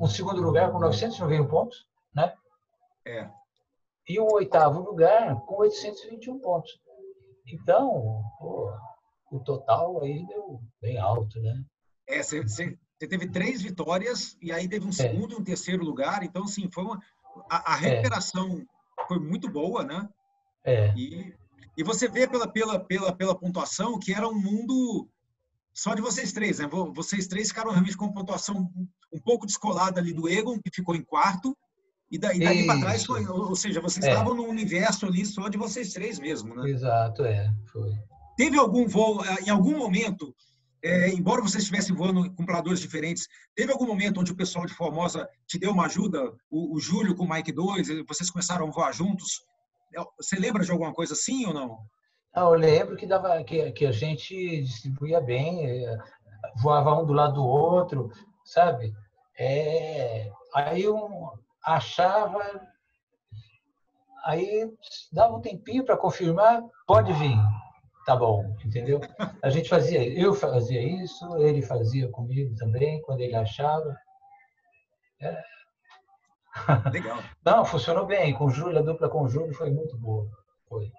[0.00, 2.32] um segundo lugar com 991 pontos, né?
[3.04, 3.28] É.
[4.08, 6.80] E o oitavo lugar com 821 pontos.
[7.46, 8.72] Então, pô,
[9.30, 11.64] o total aí deu bem alto, né?
[12.08, 14.92] É, você, você teve três vitórias e aí teve um é.
[14.92, 15.36] segundo é.
[15.36, 16.22] e um terceiro lugar.
[16.22, 17.02] Então, assim, foi uma,
[17.50, 17.80] a, a é.
[17.80, 18.64] recuperação
[19.00, 19.06] é.
[19.06, 20.08] foi muito boa, né?
[20.64, 20.92] É.
[20.96, 21.34] E,
[21.76, 25.08] e você vê pela, pela, pela, pela pontuação que era um mundo
[25.72, 26.66] só de vocês três, né?
[26.94, 28.72] Vocês três ficaram realmente com pontuação
[29.12, 31.56] um pouco descolada ali do Egon, que ficou em quarto,
[32.10, 34.10] e daí, daí para trás foi, ou seja, vocês é.
[34.10, 36.70] estavam num universo ali só de vocês três mesmo, né?
[36.70, 37.92] Exato, é, foi.
[38.36, 40.34] Teve algum voo, eh, em algum momento,
[40.86, 44.74] é, embora vocês estivessem voando com planadores diferentes, teve algum momento onde o pessoal de
[44.74, 46.32] Formosa te deu uma ajuda?
[46.50, 49.44] O, o Júlio com o Mike 2, vocês começaram a voar juntos?
[49.94, 51.78] É, você lembra de alguma coisa assim ou não?
[52.32, 55.98] Ah, eu lembro que, dava, que, que a gente distribuía bem, eh,
[56.62, 58.10] voava um do lado do outro,
[58.44, 58.94] sabe?
[59.38, 61.32] É, aí eu
[61.64, 62.42] achava,
[64.24, 64.70] aí
[65.12, 67.36] dava um tempinho para confirmar, pode vir,
[68.06, 69.00] tá bom, entendeu?
[69.42, 73.96] A gente fazia, eu fazia isso, ele fazia comigo também, quando ele achava.
[75.20, 75.42] É.
[76.92, 77.18] Legal.
[77.44, 78.32] Não, funcionou bem.
[78.32, 80.30] Com o Júlio, a dupla com o Júlio foi muito boa.
[80.68, 80.90] Foi.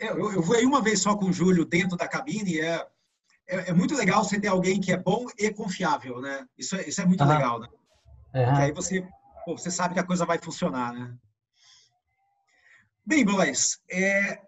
[0.00, 2.60] É, eu, eu voei uma vez só com o Júlio dentro da cabine.
[2.60, 2.84] É,
[3.48, 6.44] é, é, muito legal você ter alguém que é bom e confiável, né?
[6.58, 7.68] Isso é, isso é muito legal, né?
[8.58, 9.06] Aí você,
[9.44, 11.16] pô, você sabe que a coisa vai funcionar, né?
[13.06, 14.45] Bem, boys, é,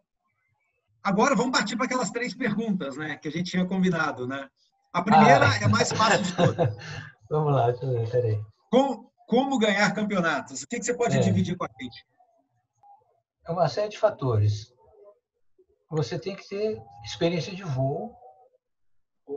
[1.08, 3.16] agora vamos partir para aquelas três perguntas, né?
[3.16, 4.48] Que a gente tinha combinado, né?
[4.92, 5.56] A primeira ah.
[5.62, 6.76] é mais fácil de todas.
[7.30, 8.40] vamos lá, deixa eu ver, peraí.
[8.70, 10.62] Como, como ganhar campeonatos?
[10.62, 11.20] O que, que você pode é.
[11.20, 12.06] dividir com a gente?
[13.46, 14.72] É uma série de fatores.
[15.90, 18.14] Você tem que ter experiência de voo,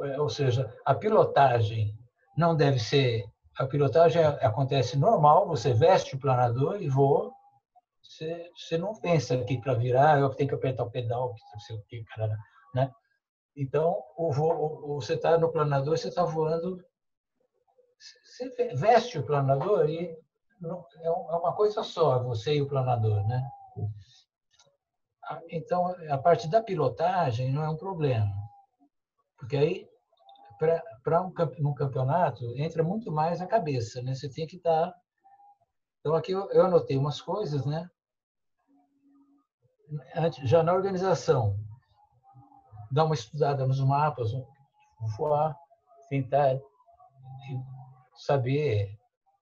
[0.03, 1.97] é, ou seja, a pilotagem
[2.37, 3.23] não deve ser.
[3.57, 7.31] A pilotagem acontece normal, você veste o planador e voa.
[8.11, 11.77] Você, não pensa aqui para virar, eu tenho que apertar o pedal, que não sei
[11.77, 12.37] o que, cara,
[12.75, 12.91] né?
[13.55, 16.77] Então, o você está no planador, você está voando,
[17.97, 23.41] você veste o planador e é, é uma coisa só, você e o planador, né?
[25.49, 28.33] Então, a parte da pilotagem não é um problema.
[29.37, 29.89] Porque aí,
[31.01, 34.13] para um, um campeonato, entra muito mais a cabeça, né?
[34.13, 34.93] Você tem que estar...
[35.99, 37.89] Então, aqui eu, eu anotei umas coisas, né?
[40.43, 41.57] Já na organização,
[42.91, 44.31] dar uma estudada nos mapas,
[45.17, 45.57] voar,
[46.09, 46.59] tentar
[48.15, 48.97] saber,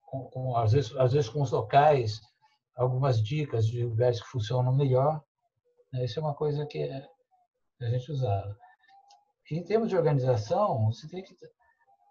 [0.05, 2.21] com, com, às, vezes, às vezes com os locais,
[2.75, 5.21] algumas dicas de lugares que funcionam melhor.
[5.91, 6.05] Né?
[6.05, 6.89] Isso é uma coisa que
[7.81, 8.57] a gente usava.
[9.51, 11.35] Em termos de organização, você tem que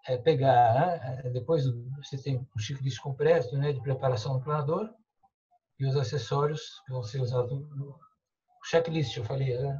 [0.07, 1.29] é, pegar, né?
[1.31, 1.63] depois
[1.97, 4.89] você tem um checklist completo né, de preparação do planador
[5.79, 7.97] e os acessórios que vão ser usados no
[8.63, 9.79] checklist, eu falei, né?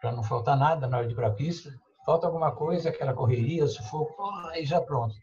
[0.00, 1.70] para não faltar nada na hora de ir para a pista.
[2.04, 5.14] Falta alguma coisa, aquela correria, sufoco, aí já pronto,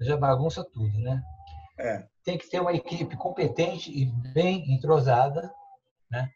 [0.00, 1.22] já bagunça tudo, né?
[1.78, 2.06] É.
[2.24, 5.52] Tem que ter uma equipe competente e bem entrosada,
[6.10, 6.30] né?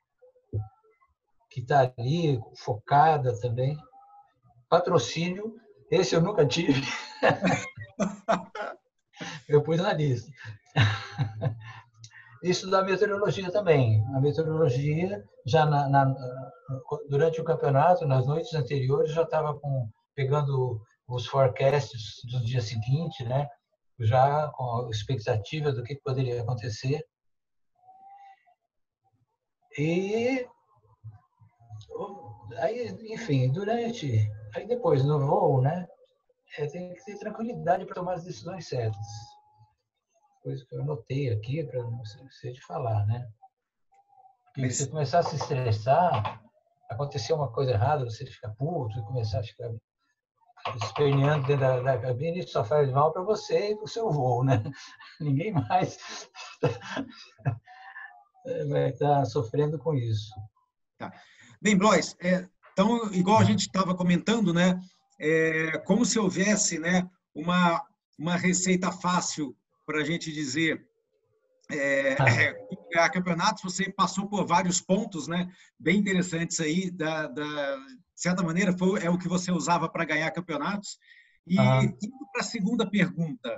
[1.49, 3.79] que está ali, focada também.
[4.69, 5.55] Patrocínio,
[5.91, 6.83] esse eu nunca tive.
[9.49, 10.31] eu pus na lista.
[12.47, 14.05] Isso da meteorologia também.
[14.15, 16.15] A meteorologia, já na, na,
[17.09, 19.59] durante o campeonato, nas noites anteriores, já estava
[20.15, 23.49] pegando os forecasts do dia seguinte, né?
[23.99, 27.05] já com a expectativa do que poderia acontecer.
[29.79, 30.47] E
[32.59, 35.87] aí, enfim, durante, aí depois no voo, né,
[36.59, 39.36] é, tem que ter tranquilidade para tomar as decisões certas.
[40.47, 43.29] Coisa que eu anotei aqui para não ser de falar, né?
[44.55, 46.41] Porque se você começar a se estressar,
[46.89, 49.69] acontecer uma coisa errada, você fica puto, começar a ficar
[50.85, 54.09] esperneando dentro da, da cabine, isso só faz mal para você e para o seu
[54.09, 54.63] voo, né?
[55.21, 55.99] Ninguém mais
[58.71, 60.33] vai estar sofrendo com isso.
[60.97, 61.13] Tá.
[61.61, 64.79] Bem, Blois, é, então, igual a gente estava comentando, né,
[65.19, 67.85] é, como se houvesse né, uma,
[68.17, 69.53] uma receita fácil
[69.87, 70.85] para a gente dizer
[71.70, 73.05] é, ah.
[73.05, 78.42] é, campeonatos, você passou por vários pontos né, bem interessantes aí, da, da, de certa
[78.42, 80.99] maneira, foi, é o que você usava para ganhar campeonatos.
[81.46, 81.83] E ah.
[81.83, 83.57] indo para a segunda pergunta,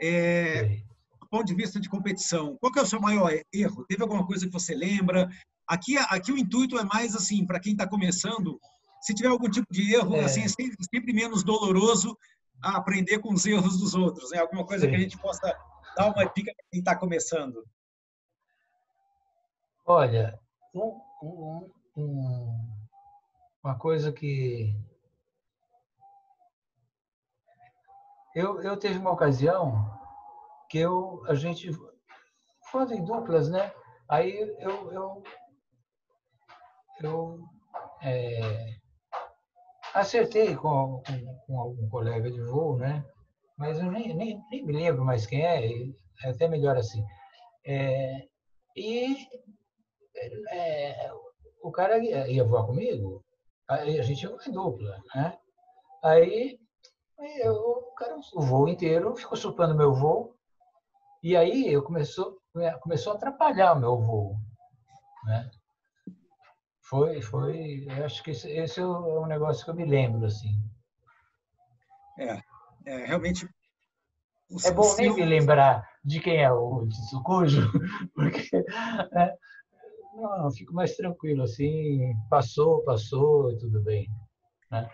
[0.00, 0.80] é,
[1.20, 3.84] do ponto de vista de competição, qual é o seu maior erro?
[3.86, 5.28] Teve alguma coisa que você lembra?
[5.66, 8.60] Aqui, aqui o intuito é mais assim, para quem está começando,
[9.00, 10.24] se tiver algum tipo de erro, é.
[10.24, 12.16] assim, é sempre, sempre, menos doloroso
[12.64, 14.38] a aprender com os erros dos outros, né?
[14.38, 14.90] Alguma coisa Sim.
[14.90, 15.54] que a gente possa
[15.96, 17.64] Dá uma dica para quem está começando.
[19.86, 20.38] Olha,
[20.74, 22.86] um, um, um,
[23.62, 24.74] uma coisa que
[28.34, 29.88] eu, eu teve uma ocasião
[30.68, 31.70] que eu a gente
[32.72, 33.72] quando em duplas, né?
[34.08, 35.22] Aí eu eu,
[37.00, 37.38] eu
[38.02, 38.80] é,
[39.94, 43.04] acertei com, com, com, algum colega de voo, né?
[43.56, 45.64] Mas eu nem, nem, nem me lembro mais quem é,
[46.24, 47.02] é até melhor assim.
[47.64, 48.26] É,
[48.76, 49.16] e
[50.50, 51.10] é,
[51.62, 53.24] o cara ia, ia voar comigo,
[53.68, 55.38] aí a gente ia em dupla, né?
[56.02, 56.58] Aí,
[57.18, 60.34] aí eu, o cara, o voo inteiro ficou suplando meu voo,
[61.22, 62.36] e aí eu começou,
[62.82, 64.34] começou a atrapalhar o meu voo,
[65.24, 65.48] né?
[66.94, 70.56] Foi, foi, acho que esse, esse é um negócio que eu me lembro, assim.
[72.16, 72.40] É,
[72.86, 73.48] é realmente...
[74.64, 74.98] é bom seu...
[74.98, 77.68] nem me lembrar de quem é o Tsukujo,
[78.14, 78.48] porque
[79.10, 79.34] né,
[80.14, 84.08] não, fico mais tranquilo, assim, passou, passou tudo bem.
[84.70, 84.88] Né?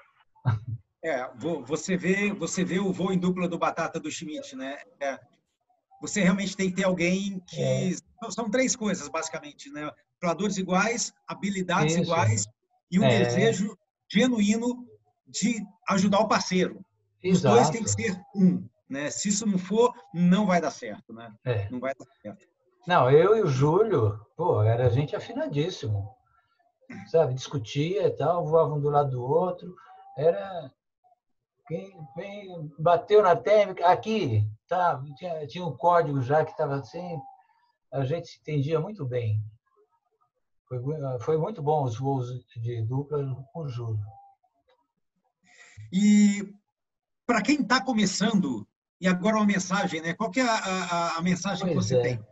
[1.02, 1.30] É,
[1.64, 4.76] você vê, você vê o voo em dupla do Batata do Schmidt, né?
[5.00, 5.18] É,
[6.00, 7.90] você realmente tem que ter alguém que é.
[8.30, 9.90] são três coisas basicamente, né?
[10.20, 12.02] Planos iguais, habilidades Isso.
[12.02, 12.46] iguais
[12.90, 13.24] e um é.
[13.24, 13.76] desejo
[14.10, 14.86] genuíno
[15.26, 16.84] de ajudar o parceiro.
[17.22, 17.54] Exato.
[17.54, 19.10] Os dois têm que ser um, né?
[19.10, 21.32] Se isso não for, não vai dar certo, né?
[21.44, 21.68] É.
[21.70, 22.46] Não vai dar certo.
[22.86, 26.14] Não, eu e o Júlio, pô, era gente afinadíssimo.
[27.06, 29.76] Sabe, discutia e tal, voavam um do lado do outro.
[30.16, 30.72] Era.
[31.70, 37.16] Quem, quem bateu na térmica, aqui, tá, tinha, tinha um código já que estava assim.
[37.92, 39.40] A gente se entendia muito bem.
[40.66, 40.80] Foi,
[41.20, 44.00] foi muito bom os voos de dupla com o Júlio.
[45.92, 46.52] E
[47.24, 48.66] para quem está começando,
[49.00, 50.12] e agora uma mensagem, né?
[50.12, 52.02] Qual é a, a, a mensagem pois que você é.
[52.02, 52.26] tem?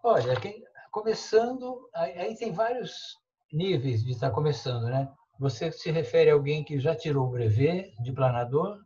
[0.00, 3.18] Olha, quem, começando, aí, aí, tem vários
[3.52, 5.12] níveis de estar começando, né?
[5.38, 8.78] Você se refere a alguém que já tirou o brevet de planador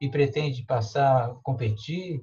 [0.00, 2.22] e pretende passar, competir?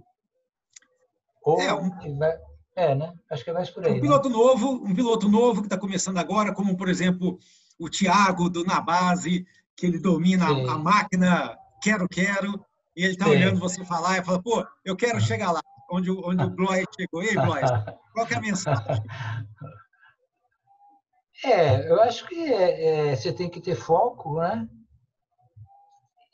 [1.44, 2.38] Ou é, um, vai,
[2.76, 3.14] é né?
[3.30, 3.98] Acho que é mais por aí.
[3.98, 4.36] Um piloto né?
[4.36, 7.38] novo, um piloto novo que está começando agora, como por exemplo
[7.80, 9.46] o Thiago do na base,
[9.76, 10.70] que ele domina Sim.
[10.70, 15.18] a máquina, quero, quero, e ele está olhando você falar e fala, pô, eu quero
[15.18, 15.22] ah.
[15.22, 17.24] chegar lá onde, onde o Blois chegou.
[17.24, 17.70] E aí, Blois,
[18.14, 19.04] qual é a mensagem?
[21.44, 24.68] É, eu acho que é, é, você tem que ter foco, né?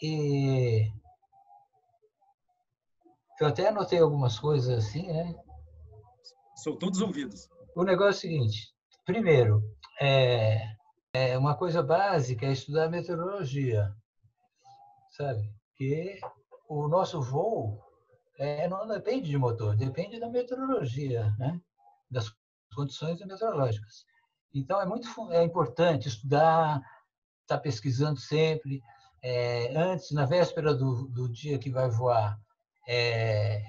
[0.01, 0.91] E
[3.39, 5.35] eu até anotei algumas coisas assim, né?
[6.55, 7.47] São todos ouvidos.
[7.75, 8.73] O negócio é o seguinte:
[9.05, 9.61] primeiro,
[10.01, 10.75] é,
[11.13, 13.93] é uma coisa básica é estudar meteorologia,
[15.11, 15.49] sabe?
[15.75, 16.19] Que
[16.67, 17.79] o nosso voo
[18.39, 21.61] é, não depende de motor, depende da meteorologia, né?
[22.09, 22.31] das
[22.73, 24.05] condições meteorológicas.
[24.55, 26.77] Então, é muito é importante estudar,
[27.41, 28.81] estar tá pesquisando sempre.
[29.21, 32.39] É, antes, na véspera do, do dia que vai voar,
[32.87, 33.61] é,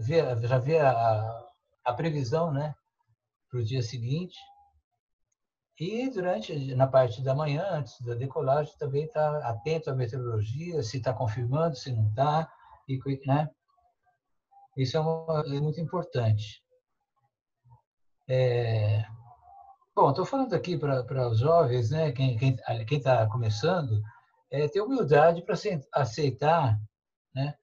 [0.00, 1.48] ver, já ver a,
[1.84, 2.74] a previsão né,
[3.50, 4.38] para o dia seguinte.
[5.78, 10.82] E durante, na parte da manhã, antes da decolagem, também estar tá atento à meteorologia,
[10.82, 12.50] se está confirmando, se não está,
[13.26, 13.50] né?
[14.76, 16.62] Isso é, uma, é muito importante.
[18.28, 19.04] É,
[19.94, 22.12] bom, estou falando aqui para os jovens, né?
[22.12, 24.02] Quem está quem, está começando,
[24.50, 25.54] é ter humildade para
[25.92, 26.78] aceitar,
[27.34, 27.54] né?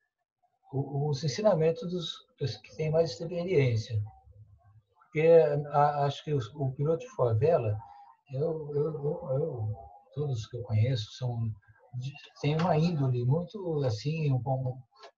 [0.73, 4.01] Os ensinamentos dos, dos que têm mais experiência.
[4.95, 5.27] Porque
[5.71, 7.77] a, acho que o, o piloto de favela,
[8.33, 9.75] eu, eu, eu, eu,
[10.13, 11.51] todos que eu conheço são
[12.41, 14.41] tem uma índole muito assim, um,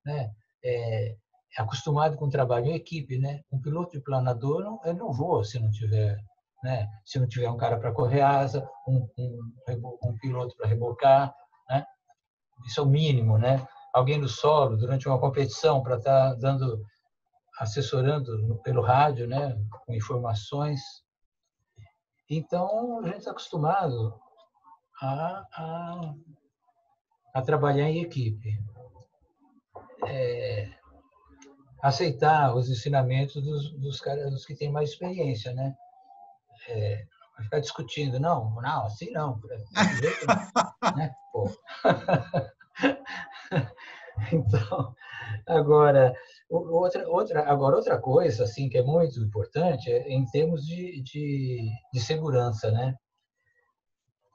[0.04, 0.32] né,
[0.65, 1.15] é,
[1.58, 3.41] acostumado com trabalho em equipe, né?
[3.52, 6.17] Um piloto de planador não, ele não voa se não tiver,
[6.63, 6.88] né?
[7.04, 9.54] Se não tiver um cara para correr asa, um, um,
[10.04, 11.35] um piloto para rebocar,
[11.69, 11.85] né?
[12.65, 13.65] Isso é o mínimo, né?
[13.94, 16.81] Alguém no solo durante uma competição para estar tá dando,
[17.60, 19.56] assessorando pelo rádio, né?
[19.85, 20.79] Com informações.
[22.29, 24.17] Então a gente está acostumado
[25.02, 26.13] a, a,
[27.35, 28.58] a trabalhar em equipe.
[30.08, 30.69] É,
[31.81, 35.75] aceitar os ensinamentos dos, dos caras dos que têm mais experiência, né?
[36.70, 37.06] É,
[37.42, 39.40] ficar discutindo, não, não, assim não,
[40.00, 40.36] jeito não,
[40.96, 41.14] né?
[41.32, 41.50] Pô.
[44.32, 44.96] então,
[45.48, 46.14] agora
[46.50, 51.68] outra, outra, agora outra coisa assim que é muito importante é em termos de, de,
[51.92, 52.96] de segurança, né?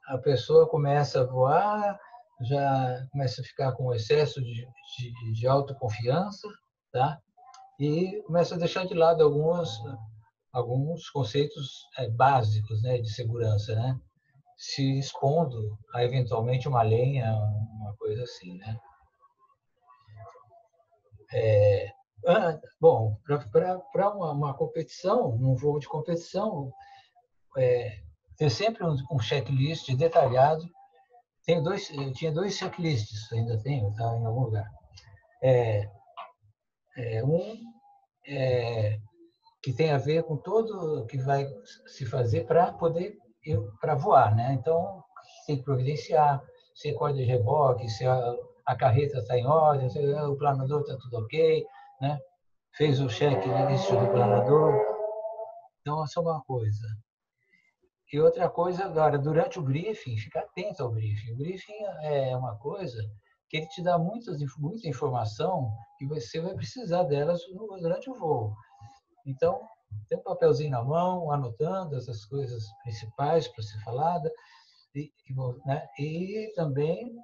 [0.09, 1.99] A pessoa começa a voar,
[2.41, 4.67] já começa a ficar com excesso de,
[4.97, 6.49] de, de autoconfiança,
[6.91, 7.21] tá?
[7.79, 9.79] E começa a deixar de lado alguns
[10.53, 13.99] alguns conceitos é, básicos, né, de segurança, né?
[14.57, 18.79] Se expondo a eventualmente uma lenha, uma coisa assim, né?
[21.33, 21.93] É,
[22.27, 23.17] ah, bom,
[23.53, 26.73] para uma, uma, competição, um jogo de competição,
[27.57, 28.01] é,
[28.37, 30.69] ter sempre um, um checklist detalhado
[31.49, 34.71] tenho dois, eu tinha dois checklists, ainda tenho, tá em algum lugar.
[35.43, 35.89] É,
[36.95, 37.59] é, um
[38.27, 38.99] é,
[39.69, 41.47] que tem a ver com tudo que vai
[41.87, 43.19] se fazer para poder
[43.79, 44.55] para voar, né?
[44.55, 45.05] Então
[45.47, 46.43] tem que providenciar,
[46.75, 50.97] se corda de reboque, se a, a carreta está em ordem, se o planador está
[50.97, 51.67] tudo ok,
[52.01, 52.19] né?
[52.79, 54.73] Fez o cheque no início do planador.
[55.83, 56.87] Então essa é uma coisa.
[58.11, 61.35] E outra coisa agora, durante o briefing, ficar atento ao briefing.
[61.35, 62.99] O briefing é uma coisa
[63.51, 67.43] que ele te dá muitas, muita informação que você vai precisar delas
[67.83, 68.55] durante o voo.
[69.29, 69.61] Então,
[70.09, 74.33] tem um papelzinho na mão, anotando essas coisas principais para ser falada,
[74.95, 75.13] e,
[75.65, 75.87] né?
[75.99, 77.15] e também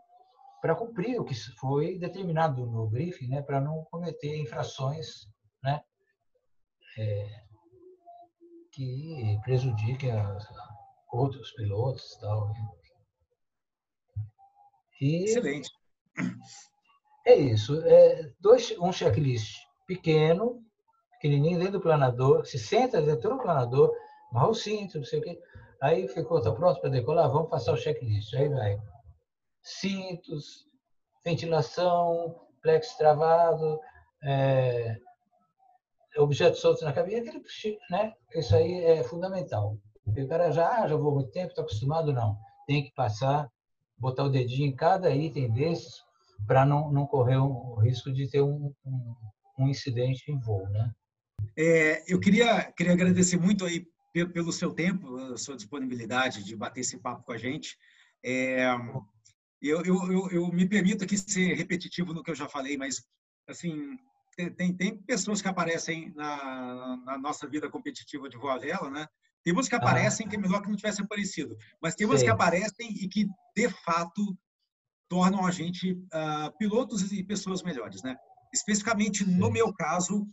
[0.61, 3.43] para cumprir o que foi determinado no briefing, né?
[3.43, 5.27] para não cometer infrações
[5.63, 5.81] né?
[6.99, 7.43] É,
[8.73, 10.39] que prejudiquem a,
[11.13, 12.53] outros pilotos e tal.
[15.01, 15.71] E Excelente.
[17.27, 17.81] É isso.
[17.87, 20.63] É dois, um checklist pequeno,
[21.25, 23.91] pequenininho dentro do planador, se senta dentro do planador,
[24.31, 25.41] amarra o cinto, não sei o quê.
[25.81, 27.31] Aí ficou, tá pronto para decolar?
[27.31, 28.35] Vamos passar o checklist.
[28.35, 28.79] Aí vai.
[29.63, 30.67] Cintos,
[31.25, 33.81] ventilação, plex travado,
[34.23, 34.99] é,
[36.19, 37.43] objetos soltos na cabine,
[37.91, 38.13] né?
[38.35, 39.79] Isso aí é fundamental.
[40.07, 42.37] O cara já, ah, já vou muito tempo, está acostumado, não.
[42.67, 43.51] Tem que passar,
[43.97, 46.05] botar o dedinho em cada item desses
[46.47, 49.15] para não, não correr o risco de ter um, um,
[49.59, 50.93] um incidente em voo, né?
[51.57, 53.87] É, eu queria, queria agradecer muito aí
[54.33, 57.77] pelo seu tempo, a sua disponibilidade de bater esse papo com a gente.
[58.25, 58.67] É,
[59.61, 63.03] eu, eu, eu, eu, me permito aqui ser repetitivo no que eu já falei, mas
[63.49, 63.99] assim
[64.57, 69.07] tem, tem pessoas que aparecem na, na nossa vida competitiva de voa vela, né?
[69.43, 70.31] Tem umas que aparecem ah.
[70.31, 72.27] que é melhor que não tivesse aparecido, mas tem umas Sim.
[72.27, 74.37] que aparecem e que, de fato,
[75.09, 78.17] tornam a gente uh, pilotos e pessoas melhores, né?
[78.53, 80.27] Especificamente no meu caso,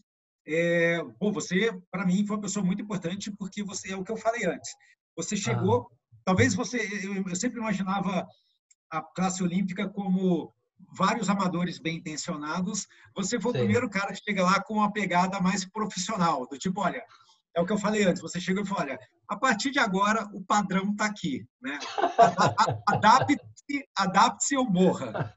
[0.54, 4.12] é, pô, você, para mim, foi uma pessoa muito importante porque você é o que
[4.12, 4.72] eu falei antes.
[5.16, 5.96] Você chegou, ah.
[6.26, 8.28] talvez você, eu, eu sempre imaginava
[8.90, 10.54] a classe olímpica como
[10.94, 12.88] vários amadores bem intencionados.
[13.16, 13.58] Você foi Sim.
[13.58, 17.04] o primeiro cara que chega lá com uma pegada mais profissional, do tipo, olha,
[17.56, 18.22] é o que eu falei antes.
[18.22, 21.80] Você chega e fala, olha, a partir de agora o padrão está aqui, né?
[22.88, 25.34] Adapte-se, adapte-se ou morra.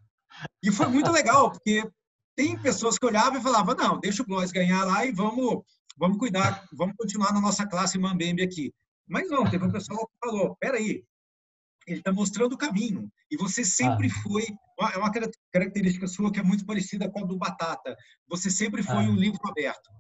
[0.63, 1.89] E foi muito legal, porque
[2.37, 5.63] tem pessoas que olhavam e falavam, não, deixa o Blois ganhar lá e vamos,
[5.97, 8.73] vamos cuidar, vamos continuar na nossa classe Mambembe aqui.
[9.07, 11.05] Mas não, teve um pessoal que falou, peraí,
[11.87, 13.11] ele está mostrando o caminho.
[13.31, 14.23] E você sempre ah.
[14.23, 14.45] foi,
[14.93, 15.13] é uma
[15.53, 17.97] característica sua que é muito parecida com a do Batata.
[18.29, 19.11] Você sempre foi ah.
[19.11, 19.91] um livro aberto.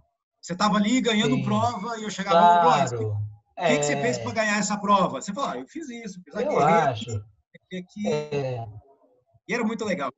[0.40, 1.44] Você estava ali ganhando Sim.
[1.44, 3.02] prova e eu chegava claro.
[3.02, 3.16] no O
[3.56, 3.68] é...
[3.68, 5.20] que, que, você fez para ganhar essa prova?
[5.20, 6.52] Você falou, ah, eu fiz isso, fiz aquilo.
[6.52, 7.24] Eu acho.
[7.72, 8.08] Aqui.
[8.08, 8.64] É...
[9.48, 10.12] E era muito legal.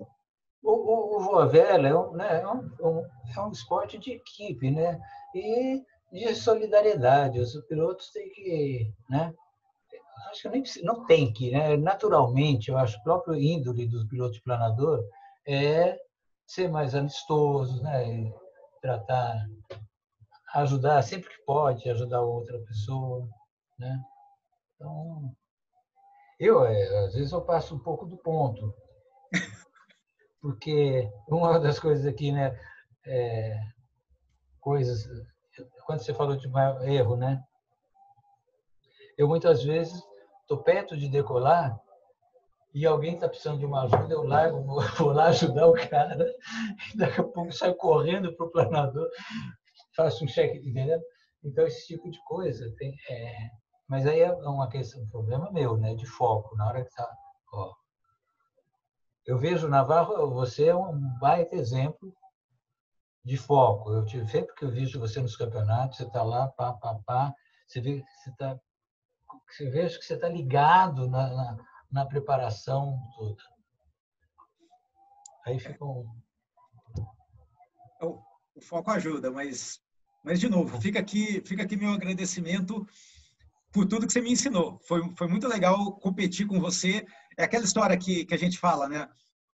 [0.66, 3.06] O, o, o voa vela é um, né, é, um,
[3.36, 5.00] é um esporte de equipe, né?
[5.32, 5.80] E
[6.12, 7.38] de solidariedade.
[7.38, 9.32] Os pilotos têm que, né?
[10.28, 11.76] Acho que nem não tem que, né?
[11.76, 15.04] Naturalmente, eu acho, o próprio índole dos pilotos de planador
[15.46, 15.96] é
[16.44, 18.32] ser mais amistoso, né?
[18.82, 19.46] Tratar
[20.54, 23.28] ajudar sempre que pode, ajudar outra pessoa,
[23.78, 24.00] né?
[24.74, 25.32] Então,
[26.40, 28.74] eu, é, às vezes, eu passo um pouco do ponto,
[30.46, 32.56] porque uma das coisas aqui, né,
[33.04, 33.58] é,
[34.60, 35.04] coisas,
[35.84, 36.48] quando você falou de
[36.84, 37.42] erro, né,
[39.18, 40.00] eu muitas vezes
[40.42, 41.76] estou perto de decolar
[42.72, 44.62] e alguém está precisando de uma ajuda, eu largo,
[44.96, 46.16] vou lá ajudar o cara,
[46.94, 49.08] e daqui a pouco saio correndo para o planador,
[49.96, 51.00] faço um cheque, entendeu?
[51.42, 52.94] Então, esse tipo de coisa tem.
[53.10, 53.34] É...
[53.88, 55.94] Mas aí é uma questão, um problema meu, né?
[55.94, 57.08] De foco, na hora que tá.
[59.26, 62.14] Eu vejo, Navarro, você é um baita exemplo
[63.24, 63.92] de foco.
[63.92, 67.34] Eu tive, sempre que eu vejo você nos campeonatos, você está lá, pá, pá, pá,
[67.66, 68.58] você vê você está.
[69.48, 71.56] Você vê que você está ligado na, na,
[71.90, 73.42] na preparação toda.
[75.44, 76.04] Aí fica um.
[78.02, 78.22] O,
[78.54, 79.80] o foco ajuda, mas
[80.26, 82.84] mas, de novo, fica aqui, fica aqui meu agradecimento
[83.70, 84.76] por tudo que você me ensinou.
[84.80, 87.06] Foi, foi muito legal competir com você.
[87.36, 89.08] É aquela história que, que a gente fala, né?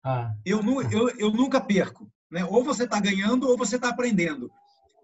[0.05, 0.33] Ah.
[0.45, 0.61] Eu,
[0.91, 2.11] eu, eu nunca perco.
[2.31, 2.45] Né?
[2.45, 4.51] Ou você está ganhando ou você está aprendendo.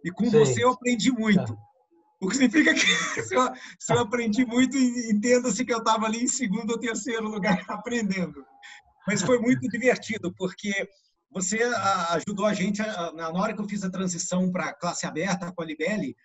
[0.04, 0.38] E com Sei.
[0.38, 1.54] você eu aprendi muito.
[1.54, 1.62] Tá.
[2.20, 2.80] O que significa que
[3.22, 7.28] se eu, se eu aprendi muito, entenda-se que eu estava ali em segundo ou terceiro
[7.28, 8.44] lugar aprendendo.
[9.06, 10.88] Mas foi muito divertido, porque
[11.30, 11.60] você
[12.10, 12.80] ajudou a gente,
[13.14, 16.16] na hora que eu fiz a transição para classe aberta com a Libelli,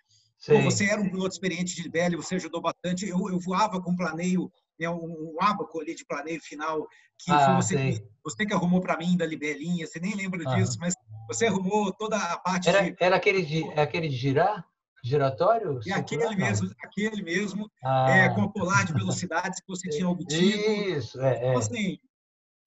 [0.64, 3.08] você era um piloto experiente de Libelli, você ajudou bastante.
[3.08, 6.86] Eu, eu voava com planeio, né, um, um abaco ali de planeio final,
[7.18, 10.54] que ah, você, você que arrumou para mim da Libelinha, você nem lembra ah.
[10.54, 10.94] disso, mas
[11.28, 12.96] você arrumou toda a parte era, de...
[12.98, 14.66] Era aquele de, é aquele de girar?
[15.04, 15.80] Giratório?
[15.88, 18.10] É aquele mesmo, aquele mesmo, ah.
[18.10, 20.58] é, com a polar de velocidades que você tinha obtido.
[20.96, 21.34] Isso, é.
[21.34, 21.48] é.
[21.48, 21.98] Então, assim,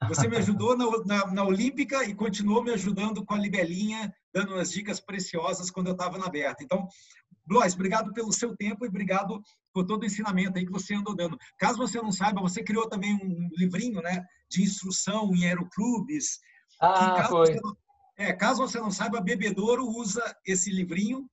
[0.08, 4.54] você me ajudou na, na, na, Olímpica e continuou me ajudando com a Libelinha, dando
[4.54, 6.64] umas dicas preciosas quando eu estava na aberta.
[6.64, 6.88] Então,
[7.46, 9.42] Blois, obrigado pelo seu tempo e obrigado
[9.76, 11.38] por todo o ensinamento aí que você andou dando.
[11.60, 16.40] Caso você não saiba, você criou também um livrinho né, de instrução em aeroclubes.
[16.82, 17.56] Ah, caso foi.
[17.56, 17.76] Não,
[18.18, 21.30] é, caso você não saiba, Bebedouro usa esse livrinho.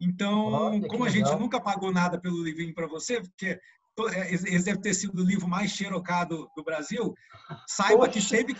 [0.00, 3.58] Então, Olha, como a gente nunca pagou nada pelo livrinho para você, porque
[4.12, 7.14] é, esse deve ter sido o livro mais xerocado do Brasil.
[7.66, 8.56] Saiba que, sempre,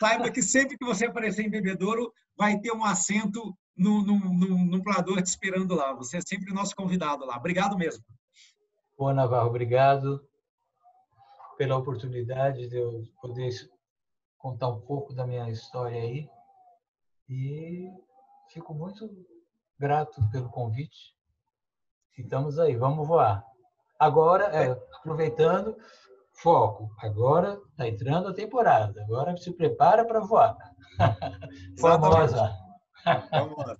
[0.00, 4.58] saiba que sempre que você aparecer em Bebedouro, vai ter um assento no, no, no,
[4.64, 5.94] no te esperando lá.
[5.94, 7.36] Você é sempre o nosso convidado lá.
[7.36, 8.02] Obrigado mesmo.
[8.96, 10.26] Boa, Navarro, obrigado
[11.56, 13.50] pela oportunidade de eu poder
[14.38, 16.28] contar um pouco da minha história aí.
[17.28, 17.88] E
[18.52, 19.08] fico muito
[19.78, 21.16] grato pelo convite.
[22.18, 23.44] Estamos aí, vamos voar.
[23.98, 25.76] Agora, é, aproveitando,
[26.34, 26.94] foco.
[26.98, 29.02] Agora está entrando a temporada.
[29.02, 30.56] Agora se prepara para voar.
[31.80, 32.52] Famosa.
[33.30, 33.76] Vamos lá.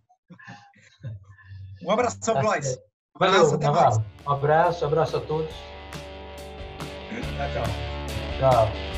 [1.82, 2.78] Um abração, Blois.
[3.20, 3.58] Um abraço, Valeu,
[4.26, 5.54] Um abraço, abraço a todos.
[7.10, 7.64] Tchau, tchau.
[8.38, 8.91] Tchau.